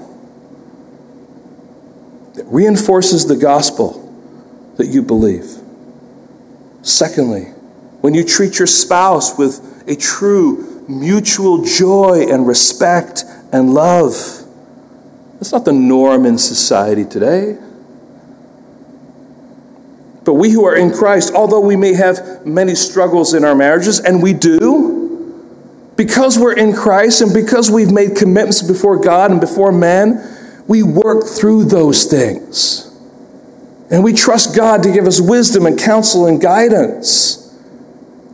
[2.54, 4.00] reinforces the gospel
[4.76, 5.58] that you believe.
[6.82, 7.46] Secondly,
[8.00, 14.14] when you treat your spouse with a true mutual joy and respect and love,
[15.32, 17.58] that's not the norm in society today.
[20.22, 23.98] But we who are in Christ, although we may have many struggles in our marriages,
[23.98, 29.40] and we do, because we're in Christ and because we've made commitments before God and
[29.40, 30.33] before men,
[30.66, 32.90] we work through those things.
[33.90, 37.40] And we trust God to give us wisdom and counsel and guidance.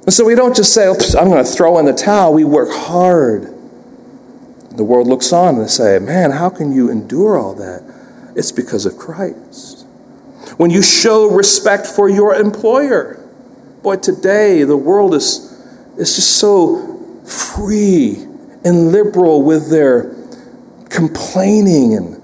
[0.04, 2.32] And so we don't just say, I'm going to throw in the towel.
[2.32, 3.42] We work hard.
[4.76, 7.82] The world looks on and they say, Man, how can you endure all that?
[8.36, 9.80] It's because of Christ
[10.60, 13.16] when you show respect for your employer.
[13.82, 15.58] Boy, today the world is,
[15.96, 18.16] is just so free
[18.62, 20.14] and liberal with their
[20.90, 22.19] complaining and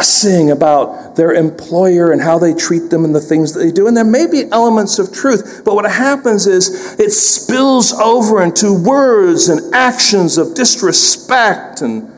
[0.00, 3.86] fussing about their employer and how they treat them and the things that they do.
[3.86, 8.72] And there may be elements of truth, but what happens is it spills over into
[8.72, 12.10] words and actions of disrespect and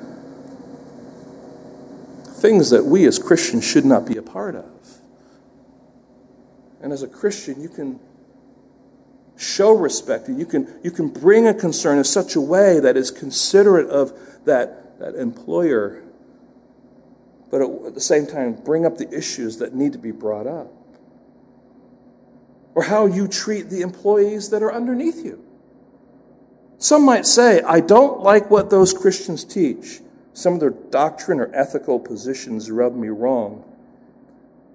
[2.37, 4.71] things that we as Christians should not be a part of.
[6.81, 7.99] And as a Christian, you can
[9.37, 12.97] show respect and you can, you can bring a concern in such a way that
[12.97, 14.13] is considerate of
[14.45, 16.02] that, that employer,
[17.53, 20.73] but at the same time, bring up the issues that need to be brought up.
[22.75, 25.45] Or how you treat the employees that are underneath you.
[26.79, 30.01] Some might say, I don't like what those Christians teach.
[30.33, 33.71] Some of their doctrine or ethical positions rub me wrong.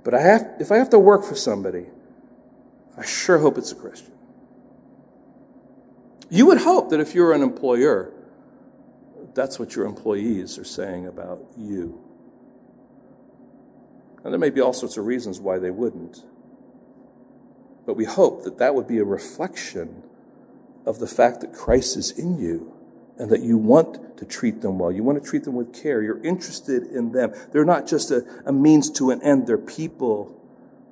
[0.03, 1.87] But I have, if I have to work for somebody,
[2.95, 4.11] I sure hope it's a Christian.
[6.29, 8.13] You would hope that if you're an employer,
[9.33, 12.06] that's what your employees are saying about you.
[14.27, 16.25] And there may be all sorts of reasons why they wouldn't.
[17.85, 20.03] But we hope that that would be a reflection
[20.85, 22.73] of the fact that Christ is in you
[23.17, 24.91] and that you want to treat them well.
[24.91, 26.03] You want to treat them with care.
[26.03, 27.33] You're interested in them.
[27.53, 30.37] They're not just a, a means to an end, they're people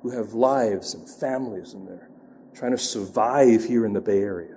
[0.00, 2.08] who have lives and families and they're
[2.54, 4.56] trying to survive here in the Bay Area.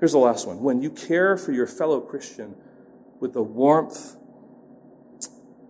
[0.00, 0.62] Here's the last one.
[0.62, 2.54] When you care for your fellow Christian
[3.20, 4.16] with the warmth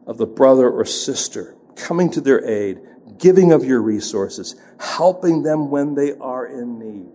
[0.06, 2.80] of the brother or sister, coming to their aid,
[3.18, 7.12] giving of your resources, helping them when they are in need.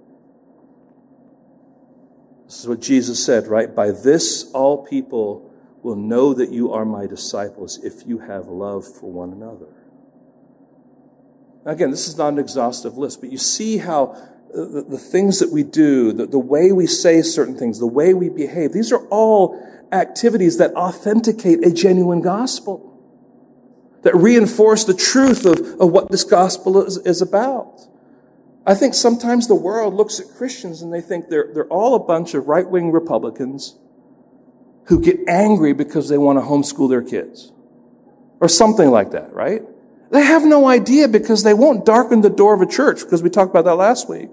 [2.46, 3.74] This is what Jesus said, right?
[3.74, 5.52] By this, all people
[5.84, 9.68] will know that you are my disciples if you have love for one another.
[11.66, 14.18] Again, this is not an exhaustive list, but you see how
[14.54, 18.14] the, the things that we do, the, the way we say certain things, the way
[18.14, 19.58] we behave, these are all
[19.92, 22.91] activities that authenticate a genuine gospel,
[24.04, 27.82] that reinforce the truth of, of what this gospel is, is about.
[28.66, 32.00] I think sometimes the world looks at Christians and they think they're, they're all a
[32.00, 33.78] bunch of right wing Republicans
[34.86, 37.52] who get angry because they want to homeschool their kids
[38.40, 39.62] or something like that, right?
[40.12, 43.30] They have no idea because they won't darken the door of a church because we
[43.30, 44.30] talked about that last week.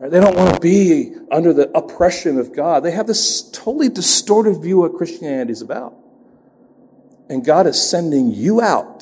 [0.00, 2.82] They don't want to be under the oppression of God.
[2.82, 5.94] They have this totally distorted view of what Christianity is about.
[7.32, 9.00] And God is sending you out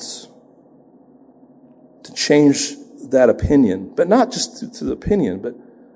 [2.03, 2.77] to change
[3.09, 5.53] that opinion, but not just to, to the opinion, but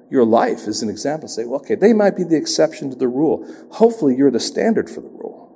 [0.09, 1.29] your life is an example.
[1.29, 3.49] Say, well, okay, they might be the exception to the rule.
[3.71, 5.49] Hopefully, you're the standard for the rule.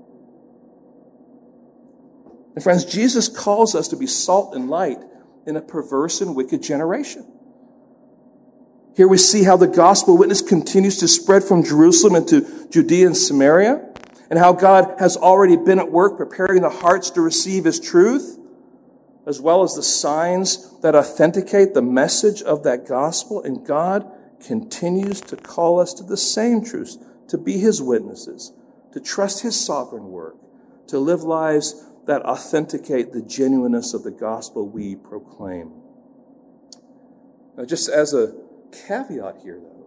[2.56, 5.00] And friends, Jesus calls us to be salt and light
[5.46, 7.30] in a perverse and wicked generation.
[8.96, 13.18] Here we see how the gospel witness continues to spread from Jerusalem into Judea and
[13.18, 13.89] Samaria,
[14.30, 18.38] and how God has already been at work preparing the hearts to receive his truth,
[19.26, 23.42] as well as the signs that authenticate the message of that gospel.
[23.42, 24.10] And God
[24.40, 28.54] continues to call us to the same truths, to be his witnesses,
[28.94, 30.36] to trust his sovereign work,
[30.88, 35.72] to live lives that authenticate the genuineness of the gospel we proclaim.
[37.58, 38.34] Now, just as a
[38.72, 39.79] caveat here, though,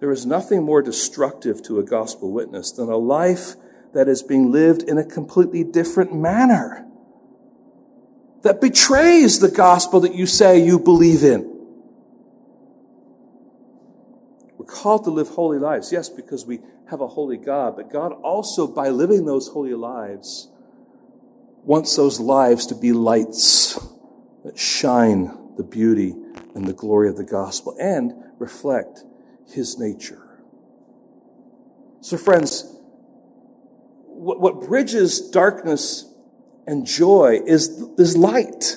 [0.00, 3.54] there is nothing more destructive to a gospel witness than a life
[3.94, 6.86] that is being lived in a completely different manner,
[8.42, 11.52] that betrays the gospel that you say you believe in.
[14.58, 18.12] We're called to live holy lives, yes, because we have a holy God, but God
[18.12, 20.48] also, by living those holy lives,
[21.64, 23.78] wants those lives to be lights
[24.44, 26.14] that shine the beauty
[26.54, 29.04] and the glory of the gospel and reflect
[29.48, 30.22] his nature.
[32.00, 32.72] So, friends,
[34.04, 36.12] what, what bridges darkness
[36.66, 37.68] and joy is,
[37.98, 38.76] is light.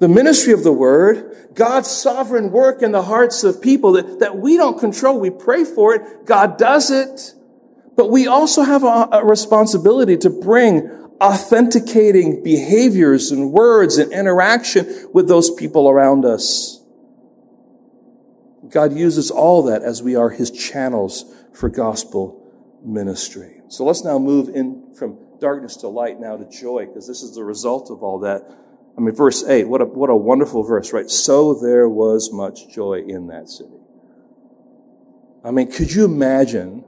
[0.00, 4.38] The ministry of the word, God's sovereign work in the hearts of people that, that
[4.38, 5.18] we don't control.
[5.18, 6.24] We pray for it.
[6.24, 7.34] God does it.
[7.96, 10.88] But we also have a, a responsibility to bring
[11.20, 16.77] authenticating behaviors and words and interaction with those people around us.
[18.70, 22.44] God uses all that as we are his channels for gospel
[22.84, 23.60] ministry.
[23.68, 27.34] So let's now move in from darkness to light now to joy, because this is
[27.34, 28.42] the result of all that.
[28.96, 31.08] I mean, verse 8, what a, what a wonderful verse, right?
[31.08, 33.78] So there was much joy in that city.
[35.44, 36.84] I mean, could you imagine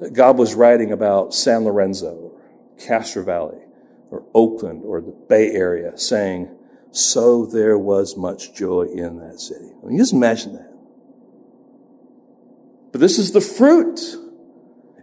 [0.00, 2.40] that God was writing about San Lorenzo, or
[2.78, 3.62] Castro Valley,
[4.10, 6.56] or Oakland, or the Bay Area, saying,
[6.92, 9.70] so there was much joy in that city.
[9.82, 10.70] I mean, just imagine that.
[12.92, 14.00] But this is the fruit.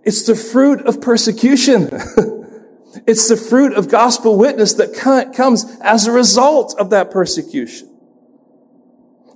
[0.03, 1.83] It's the fruit of persecution.
[3.07, 4.93] it's the fruit of gospel witness that
[5.33, 7.89] comes as a result of that persecution.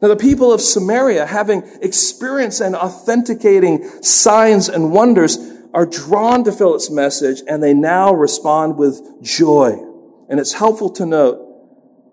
[0.01, 5.37] Now, the people of Samaria, having experienced and authenticating signs and wonders,
[5.73, 9.77] are drawn to Philip's message and they now respond with joy.
[10.27, 11.40] And it's helpful to note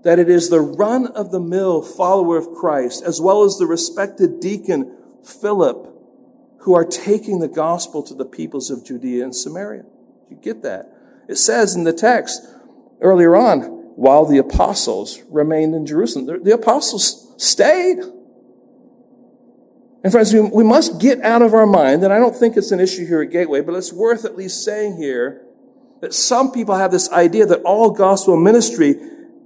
[0.09, 3.67] that it is the run of the mill follower of Christ, as well as the
[3.67, 5.87] respected deacon Philip,
[6.61, 9.85] who are taking the gospel to the peoples of Judea and Samaria.
[10.31, 10.91] You get that?
[11.29, 12.41] It says in the text
[13.03, 13.65] earlier on,
[13.97, 17.99] while the apostles remained in Jerusalem, the apostles stayed.
[20.03, 22.81] And friends, we, must get out of our mind, and I don't think it's an
[22.81, 25.45] issue here at Gateway, but it's worth at least saying here
[26.01, 28.97] that some people have this idea that all gospel ministry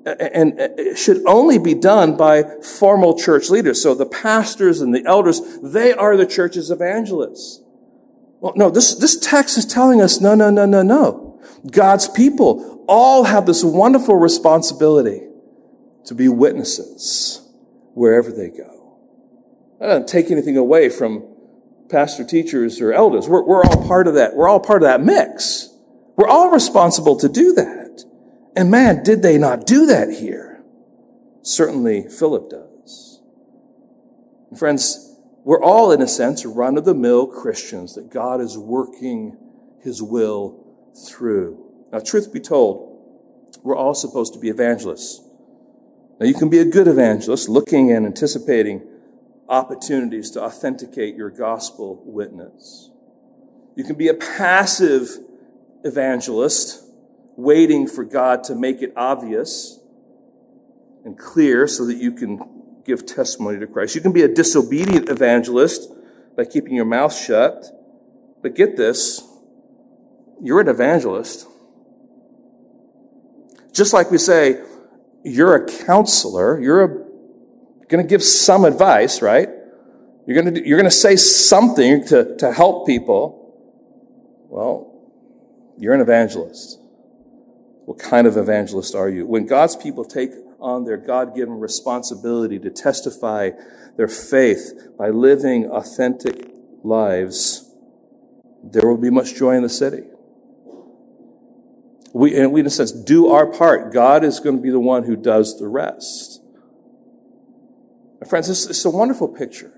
[0.05, 3.83] and should only be done by formal church leaders.
[3.83, 7.61] So the pastors and the elders, they are the church's evangelists.
[8.41, 11.41] Well, no, this, this text is telling us, no, no, no, no, no.
[11.71, 15.23] God's people all have this wonderful responsibility
[16.07, 17.49] to be witnesses
[17.95, 18.99] wherever they go.
[19.81, 21.25] I don't take anything away from
[21.89, 23.29] pastor, teachers, or elders.
[23.29, 24.35] We're, we're all part of that.
[24.35, 25.69] We're all part of that mix.
[26.17, 27.82] We're all responsible to do that.
[28.55, 30.63] And man, did they not do that here?
[31.43, 33.21] Certainly Philip does.
[34.51, 38.57] And friends, we're all, in a sense, run of the mill Christians that God is
[38.57, 39.37] working
[39.83, 40.65] his will
[41.09, 41.59] through.
[41.93, 42.91] Now, truth be told,
[43.63, 45.21] we're all supposed to be evangelists.
[46.21, 48.87] Now, you can be a good evangelist looking and anticipating
[49.49, 52.91] opportunities to authenticate your gospel witness.
[53.75, 55.19] You can be a passive
[55.83, 56.85] evangelist
[57.37, 59.81] waiting for God to make it obvious
[61.05, 62.41] and clear so that you can
[62.85, 63.95] give testimony to Christ.
[63.95, 65.89] You can be a disobedient evangelist
[66.37, 67.67] by keeping your mouth shut.
[68.43, 69.23] But get this,
[70.41, 71.47] you're an evangelist.
[73.73, 74.61] Just like we say,
[75.25, 76.89] you're a counselor, you're a,
[77.89, 79.49] going to give some advice, right?
[80.27, 83.39] You're going to, you're going to say something to, to help people.
[84.49, 84.93] Well,
[85.79, 86.79] you're an evangelist.
[87.85, 89.27] What kind of evangelist are you?
[89.27, 90.31] When God's people take
[90.61, 93.51] on their God given responsibility to testify
[93.97, 96.49] their faith by living authentic
[96.85, 97.69] lives,
[98.63, 100.05] there will be much joy in the city.
[102.15, 103.93] We, and we, in a sense, do our part.
[103.93, 106.41] God is going to be the one who does the rest.
[108.21, 109.73] My friends, this is a wonderful picture.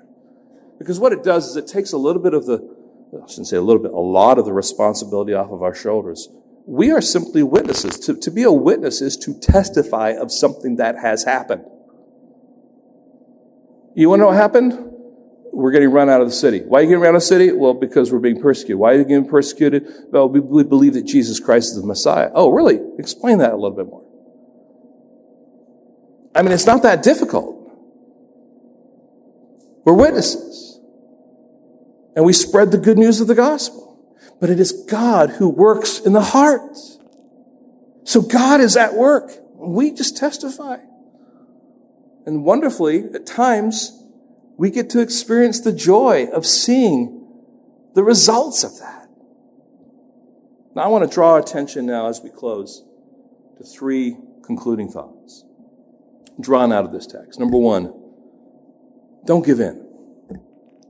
[0.79, 2.77] Because what it does is it takes a little bit of the,
[3.15, 6.29] I shouldn't say a little bit, a lot of the responsibility off of our shoulders.
[6.67, 7.99] We are simply witnesses.
[8.01, 11.65] To, to be a witness is to testify of something that has happened.
[13.95, 14.93] You want to know what happened?
[15.53, 16.61] We're getting run out of the city.
[16.61, 17.53] Why are you getting run out of the city?
[17.53, 18.79] Well, because we're being persecuted.
[18.79, 19.87] Why are you getting persecuted?
[20.11, 22.31] Well, we, we believe that Jesus Christ is the Messiah.
[22.35, 22.81] Oh, really?
[22.99, 24.05] Explain that a little bit more.
[26.35, 27.61] I mean, it's not that difficult.
[29.85, 30.81] We're witnesses.
[32.17, 33.94] And we spread the good news of the gospel.
[34.45, 36.77] But it is God who works in the heart.
[38.03, 39.33] So God is at work.
[39.55, 40.77] We just testify.
[42.27, 43.99] And wonderfully, at times,
[44.59, 47.27] we get to experience the joy of seeing
[47.95, 49.09] the results of that.
[50.75, 52.85] Now, I want to draw attention now as we close
[53.57, 55.47] to three concluding thoughts
[56.39, 57.41] drawn out of this text.
[57.41, 57.95] Number one,
[59.25, 59.89] don't give in.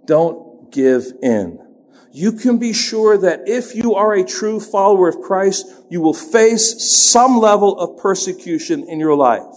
[0.06, 1.63] Don't give in.
[2.12, 6.14] You can be sure that if you are a true follower of Christ, you will
[6.14, 9.54] face some level of persecution in your life.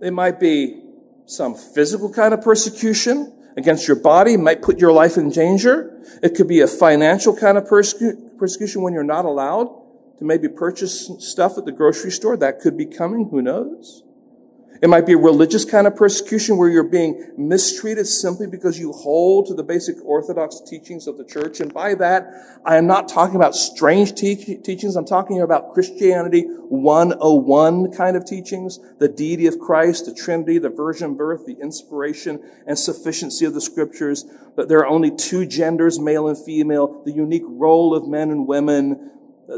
[0.00, 0.82] It might be
[1.26, 6.02] some physical kind of persecution against your body, might put your life in danger.
[6.22, 9.66] It could be a financial kind of persecu- persecution when you're not allowed
[10.18, 12.36] to maybe purchase stuff at the grocery store.
[12.36, 13.28] That could be coming.
[13.30, 14.02] Who knows?
[14.80, 18.92] It might be a religious kind of persecution where you're being mistreated simply because you
[18.92, 21.60] hold to the basic orthodox teachings of the church.
[21.60, 24.96] And by that, I am not talking about strange te- teachings.
[24.96, 28.80] I'm talking about Christianity 101 kind of teachings.
[28.98, 33.60] The deity of Christ, the Trinity, the virgin birth, the inspiration and sufficiency of the
[33.60, 34.24] scriptures.
[34.56, 38.46] That there are only two genders, male and female, the unique role of men and
[38.46, 39.10] women,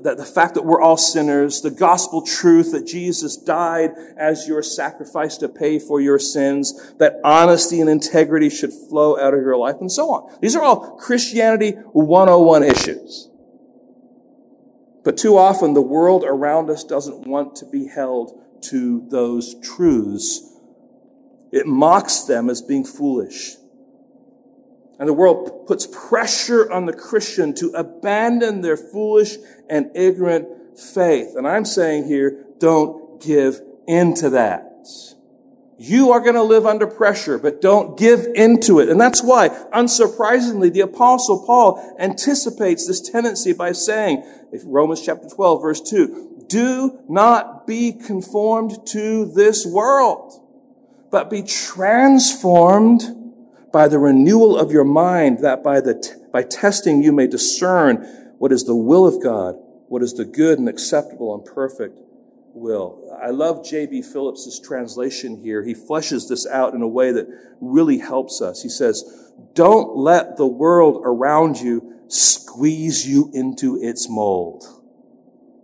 [0.03, 4.63] that the fact that we're all sinners, the gospel truth that Jesus died as your
[4.63, 9.57] sacrifice to pay for your sins, that honesty and integrity should flow out of your
[9.57, 10.39] life, and so on.
[10.41, 13.29] These are all Christianity 101 issues.
[15.05, 18.41] But too often the world around us doesn't want to be held
[18.71, 20.51] to those truths.
[21.53, 23.57] It mocks them as being foolish.
[25.05, 29.37] And the world puts pressure on the Christian to abandon their foolish
[29.69, 31.37] and ignorant faith.
[31.37, 34.89] And I'm saying here, don't give into that.
[35.77, 38.89] You are going to live under pressure, but don't give into it.
[38.89, 44.25] And that's why, unsurprisingly, the apostle Paul anticipates this tendency by saying,
[44.65, 50.33] Romans chapter 12, verse 2, do not be conformed to this world,
[51.11, 53.24] but be transformed
[53.75, 57.97] by the renewal of your mind, that by the, t- by testing you may discern
[58.39, 59.57] what is the will of God,
[59.89, 61.99] what is the good and acceptable and perfect
[62.53, 63.19] will.
[63.21, 64.03] I love J.B.
[64.03, 65.65] Phillips' translation here.
[65.65, 67.27] He fleshes this out in a way that
[67.61, 68.63] really helps us.
[68.63, 74.63] He says, don't let the world around you squeeze you into its mold.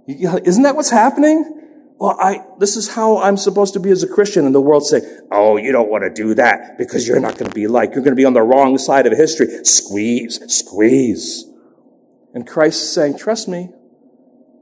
[0.08, 1.59] Isn't that what's happening?
[2.00, 4.46] Well, I, this is how I'm supposed to be as a Christian.
[4.46, 7.50] And the world say, oh, you don't want to do that because you're not going
[7.50, 9.48] to be like, you're going to be on the wrong side of history.
[9.64, 11.44] Squeeze, squeeze.
[12.32, 13.68] And Christ is saying, trust me,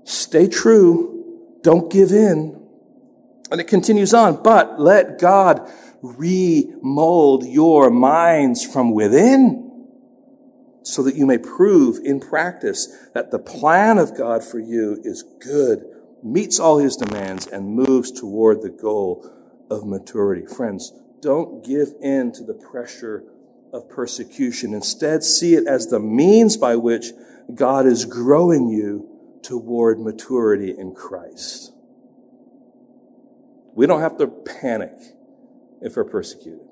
[0.03, 2.61] stay true, don't give in.
[3.53, 5.71] And it continues on, but let God
[6.03, 9.87] remold your minds from within
[10.83, 15.23] so that you may prove in practice that the plan of God for you is
[15.41, 15.85] good
[16.23, 19.31] meets all his demands, and moves toward the goal
[19.71, 20.47] of maturity.
[20.47, 23.25] Friends, don't give in to the pressure
[23.73, 24.75] of persecution.
[24.75, 27.07] Instead, see it as the means by which
[27.55, 29.09] God is growing you
[29.43, 31.73] toward maturity in Christ.
[33.75, 34.95] We don't have to panic
[35.81, 36.67] if we're persecuted.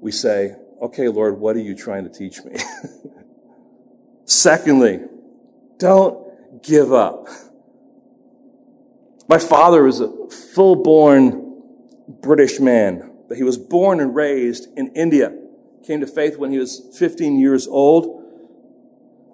[0.00, 2.56] We say, okay, Lord, what are you trying to teach me?
[4.24, 5.00] Secondly,
[5.78, 7.26] don't give up.
[9.30, 11.62] My father was a full born
[12.20, 15.32] British man, but he was born and raised in India.
[15.86, 18.24] Came to faith when he was 15 years old.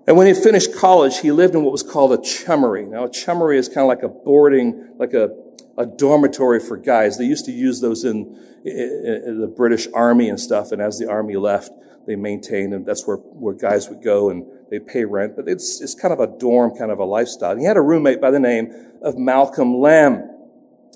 [0.06, 2.84] And when he finished college, he lived in what was called a chummery.
[2.84, 5.30] Now, a chummery is kind of like a boarding, like a,
[5.78, 7.16] a dormitory for guys.
[7.16, 10.72] They used to use those in, in, in the British army and stuff.
[10.72, 11.70] And as the army left,
[12.06, 15.80] they maintained, and that's where, where guys would go and they pay rent, but it's,
[15.80, 17.52] it's kind of a dorm kind of a lifestyle.
[17.52, 20.30] And he had a roommate by the name of Malcolm Lamb.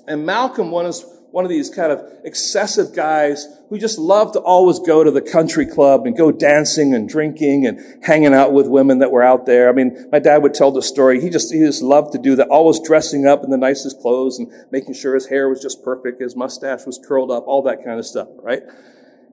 [0.07, 4.79] And Malcolm was one of these kind of excessive guys who just loved to always
[4.79, 8.99] go to the country club and go dancing and drinking and hanging out with women
[8.99, 9.69] that were out there.
[9.69, 11.21] I mean, my dad would tell the story.
[11.21, 14.39] He just, he just loved to do that, always dressing up in the nicest clothes
[14.39, 17.83] and making sure his hair was just perfect, his mustache was curled up, all that
[17.85, 18.63] kind of stuff, right?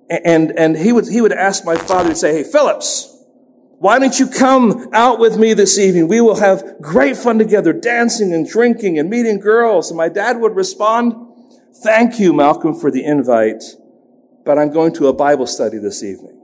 [0.08, 3.17] And, and he would, he would ask my father to say, Hey, Phillips,
[3.78, 6.08] why don't you come out with me this evening?
[6.08, 9.90] We will have great fun together, dancing and drinking and meeting girls.
[9.90, 11.14] And my dad would respond,
[11.82, 13.62] Thank you, Malcolm, for the invite,
[14.44, 16.34] but I'm going to a Bible study this evening.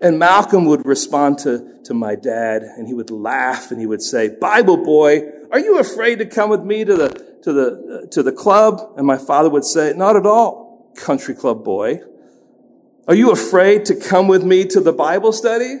[0.00, 4.00] And Malcolm would respond to, to my dad and he would laugh and he would
[4.00, 7.08] say, Bible boy, are you afraid to come with me to the,
[7.42, 8.80] to the, to the club?
[8.96, 12.00] And my father would say, not at all, country club boy.
[13.08, 15.78] Are you afraid to come with me to the Bible study?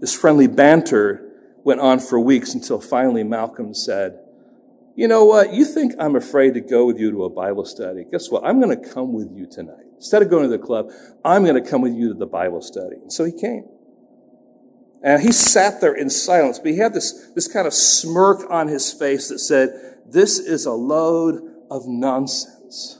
[0.00, 1.30] This friendly banter
[1.64, 4.18] went on for weeks until finally Malcolm said,
[4.96, 5.52] you know what?
[5.52, 8.04] You think I'm afraid to go with you to a Bible study.
[8.10, 8.44] Guess what?
[8.44, 9.84] I'm going to come with you tonight.
[9.96, 10.90] Instead of going to the club,
[11.24, 12.96] I'm going to come with you to the Bible study.
[12.96, 13.66] And so he came.
[15.02, 18.68] And he sat there in silence, but he had this, this kind of smirk on
[18.68, 22.99] his face that said, this is a load of nonsense.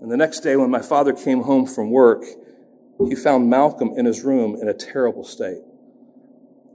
[0.00, 2.24] And the next day when my father came home from work,
[3.08, 5.62] he found Malcolm in his room in a terrible state,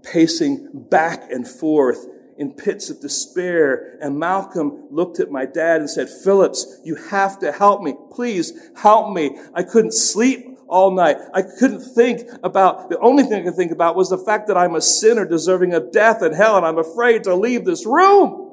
[0.04, 2.06] pacing back and forth
[2.38, 3.98] in pits of despair.
[4.02, 7.96] And Malcolm looked at my dad and said, Phillips, you have to help me.
[8.12, 9.38] Please help me.
[9.54, 11.18] I couldn't sleep all night.
[11.34, 14.58] I couldn't think about, the only thing I could think about was the fact that
[14.58, 18.48] I'm a sinner deserving of death and hell and I'm afraid to leave this room.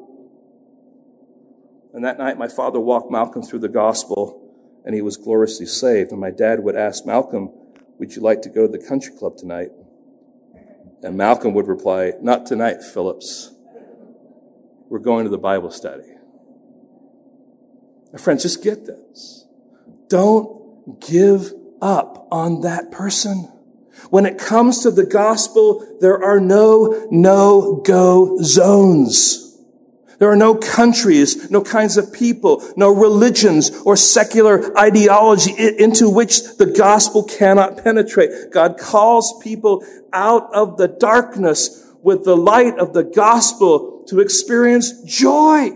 [1.95, 4.48] And that night my father walked Malcolm through the gospel
[4.89, 6.11] and he was gloriously saved.
[6.11, 7.53] And my dad would ask Malcolm,
[8.01, 9.69] would you like to go to the country club tonight?
[11.05, 13.53] And Malcolm would reply, not tonight, Phillips
[14.89, 16.05] we're going to the Bible study.
[18.13, 19.47] My friends, just get this.
[20.09, 23.53] Don't give up on that person.
[24.11, 29.48] When it comes to the gospel, there are no no-go zones.
[30.19, 36.57] There are no countries, no kinds of people, no religions or secular ideology into which
[36.57, 38.51] the gospel cannot penetrate.
[38.51, 45.03] God calls people out of the darkness with the light of the gospel to experience
[45.03, 45.71] joy.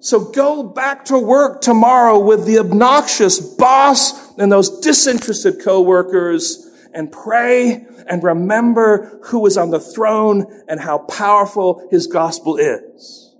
[0.00, 7.12] So go back to work tomorrow with the obnoxious boss and those disinterested coworkers and
[7.12, 13.34] pray and remember who is on the throne and how powerful his gospel is.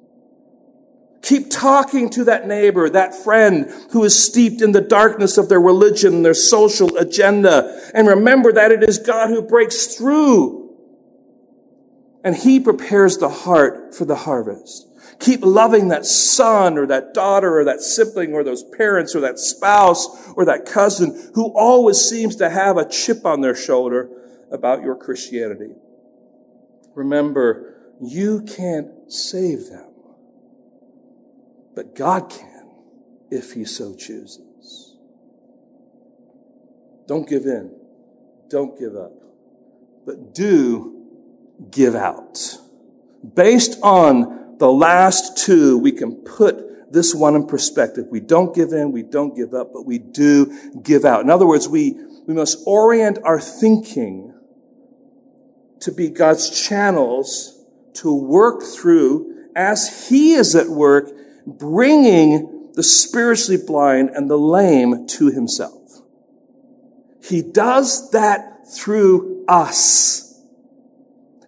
[1.23, 5.61] Keep talking to that neighbor, that friend who is steeped in the darkness of their
[5.61, 10.71] religion, their social agenda, and remember that it is God who breaks through
[12.23, 14.87] and he prepares the heart for the harvest.
[15.19, 19.39] Keep loving that son or that daughter or that sibling or those parents or that
[19.39, 24.09] spouse or that cousin who always seems to have a chip on their shoulder
[24.51, 25.75] about your Christianity.
[26.95, 29.93] Remember, you can't save them,
[31.75, 32.71] but God can
[33.31, 34.97] if he so chooses.
[37.07, 37.75] Don't give in.
[38.49, 39.13] Don't give up.
[40.07, 41.07] But do
[41.71, 42.39] give out.
[43.35, 48.07] Based on the last two, we can put this one in perspective.
[48.11, 51.23] We don't give in, we don't give up, but we do give out.
[51.23, 51.97] In other words, we,
[52.27, 54.30] we must orient our thinking
[55.81, 57.65] to be God's channels
[57.95, 61.11] to work through as He is at work,
[61.47, 66.03] bringing the spiritually blind and the lame to Himself.
[67.23, 70.41] He does that through us.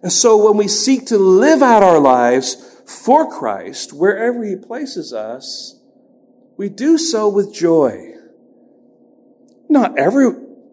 [0.01, 5.13] And so when we seek to live out our lives for Christ, wherever He places
[5.13, 5.79] us,
[6.57, 8.13] we do so with joy.
[9.69, 9.97] Not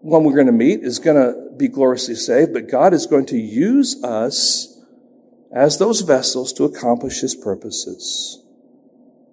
[0.01, 3.27] everyone we're going to meet is going to be gloriously saved, but God is going
[3.27, 4.79] to use us
[5.53, 8.41] as those vessels to accomplish His purposes.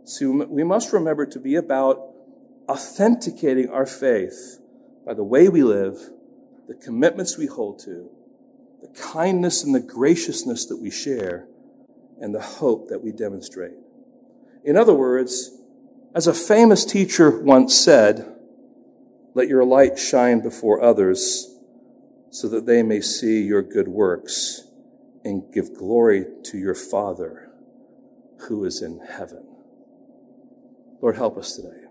[0.04, 2.12] See, we must remember to be about
[2.68, 4.58] authenticating our faith
[5.06, 6.10] by the way we live,
[6.66, 8.10] the commitments we hold to,
[8.82, 11.46] the kindness and the graciousness that we share,
[12.20, 13.78] and the hope that we demonstrate.
[14.64, 15.50] In other words,
[16.14, 18.34] as a famous teacher once said,
[19.38, 21.56] let your light shine before others
[22.28, 24.64] so that they may see your good works
[25.24, 27.48] and give glory to your Father
[28.48, 29.46] who is in heaven.
[31.00, 31.84] Lord, help us today.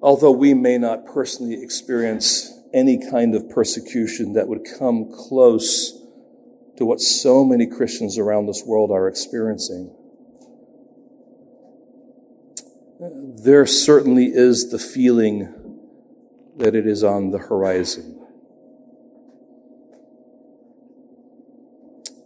[0.00, 6.00] Although we may not personally experience any kind of persecution that would come close
[6.76, 9.95] to what so many Christians around this world are experiencing.
[12.98, 15.52] There certainly is the feeling
[16.56, 18.26] that it is on the horizon.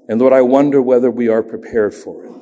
[0.08, 2.32] And Lord, I wonder whether we are prepared for it.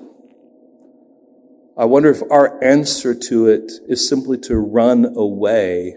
[1.76, 5.96] I wonder if our answer to it is simply to run away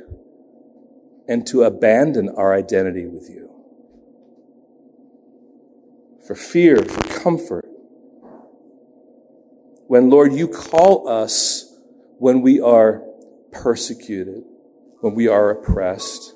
[1.28, 3.50] and to abandon our identity with you.
[6.26, 7.66] For fear, for comfort.
[9.88, 11.70] When, Lord, you call us
[12.22, 13.01] when we are
[13.51, 14.43] persecuted,
[14.99, 16.36] when we are oppressed,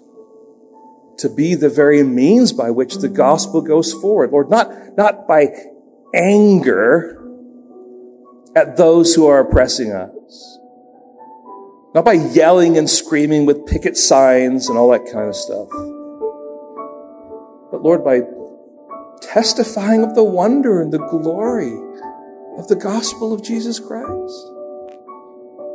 [1.20, 4.32] to be the very means by which the gospel goes forward.
[4.32, 5.56] Lord, not, not by
[6.12, 7.24] anger
[8.56, 10.58] at those who are oppressing us,
[11.94, 15.68] not by yelling and screaming with picket signs and all that kind of stuff,
[17.70, 18.22] but Lord, by
[19.22, 21.78] testifying of the wonder and the glory
[22.58, 24.55] of the gospel of Jesus Christ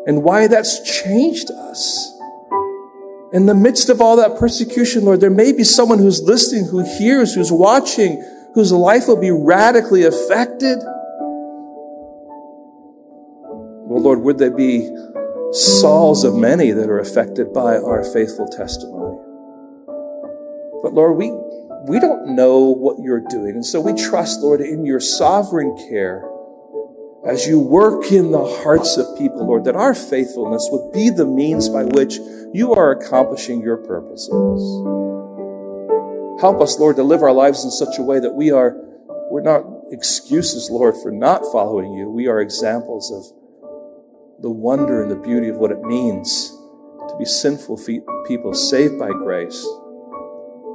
[0.06, 2.18] and why that's changed us.
[3.32, 6.80] In the midst of all that persecution, Lord, there may be someone who's listening, who
[6.98, 8.22] hears, who's watching,
[8.54, 10.78] whose life will be radically affected.
[13.86, 14.90] Well, Lord, would there be
[15.52, 19.18] Sauls of many that are affected by our faithful testimony?
[20.80, 21.32] But Lord, we,
[21.88, 23.56] we don't know what you're doing.
[23.56, 26.29] And so we trust, Lord, in your sovereign care
[27.24, 31.26] as you work in the hearts of people, Lord, that our faithfulness would be the
[31.26, 32.18] means by which
[32.52, 34.30] you are accomplishing your purposes.
[36.40, 38.74] Help us, Lord, to live our lives in such a way that we are,
[39.30, 42.08] we're not excuses, Lord, for not following you.
[42.08, 43.24] We are examples of
[44.42, 46.50] the wonder and the beauty of what it means
[47.08, 47.80] to be sinful
[48.26, 49.66] people saved by grace,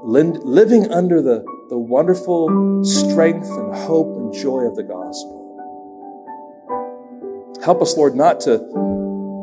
[0.03, 5.34] living under the, the wonderful strength and hope and joy of the gospel.
[7.65, 8.59] Help us, Lord, not to,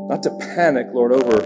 [0.09, 1.43] not to panic, Lord, over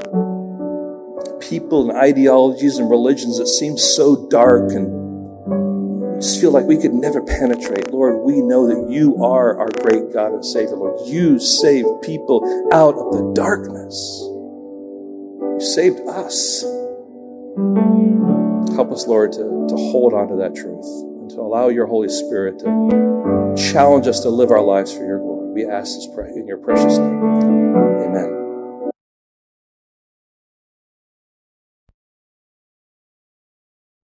[1.41, 6.93] people and ideologies and religions that seem so dark and just feel like we could
[6.93, 7.91] never penetrate.
[7.91, 10.77] Lord, we know that you are our great God and Savior.
[10.77, 13.97] Lord, you save people out of the darkness.
[15.41, 16.61] You saved us.
[18.77, 20.85] Help us, Lord, to, to hold on to that truth
[21.23, 25.21] and to allow your Holy Spirit to challenge us to live our lives for your
[25.21, 25.36] glory.
[25.57, 27.25] We ask this in your precious name.
[27.25, 28.46] Amen.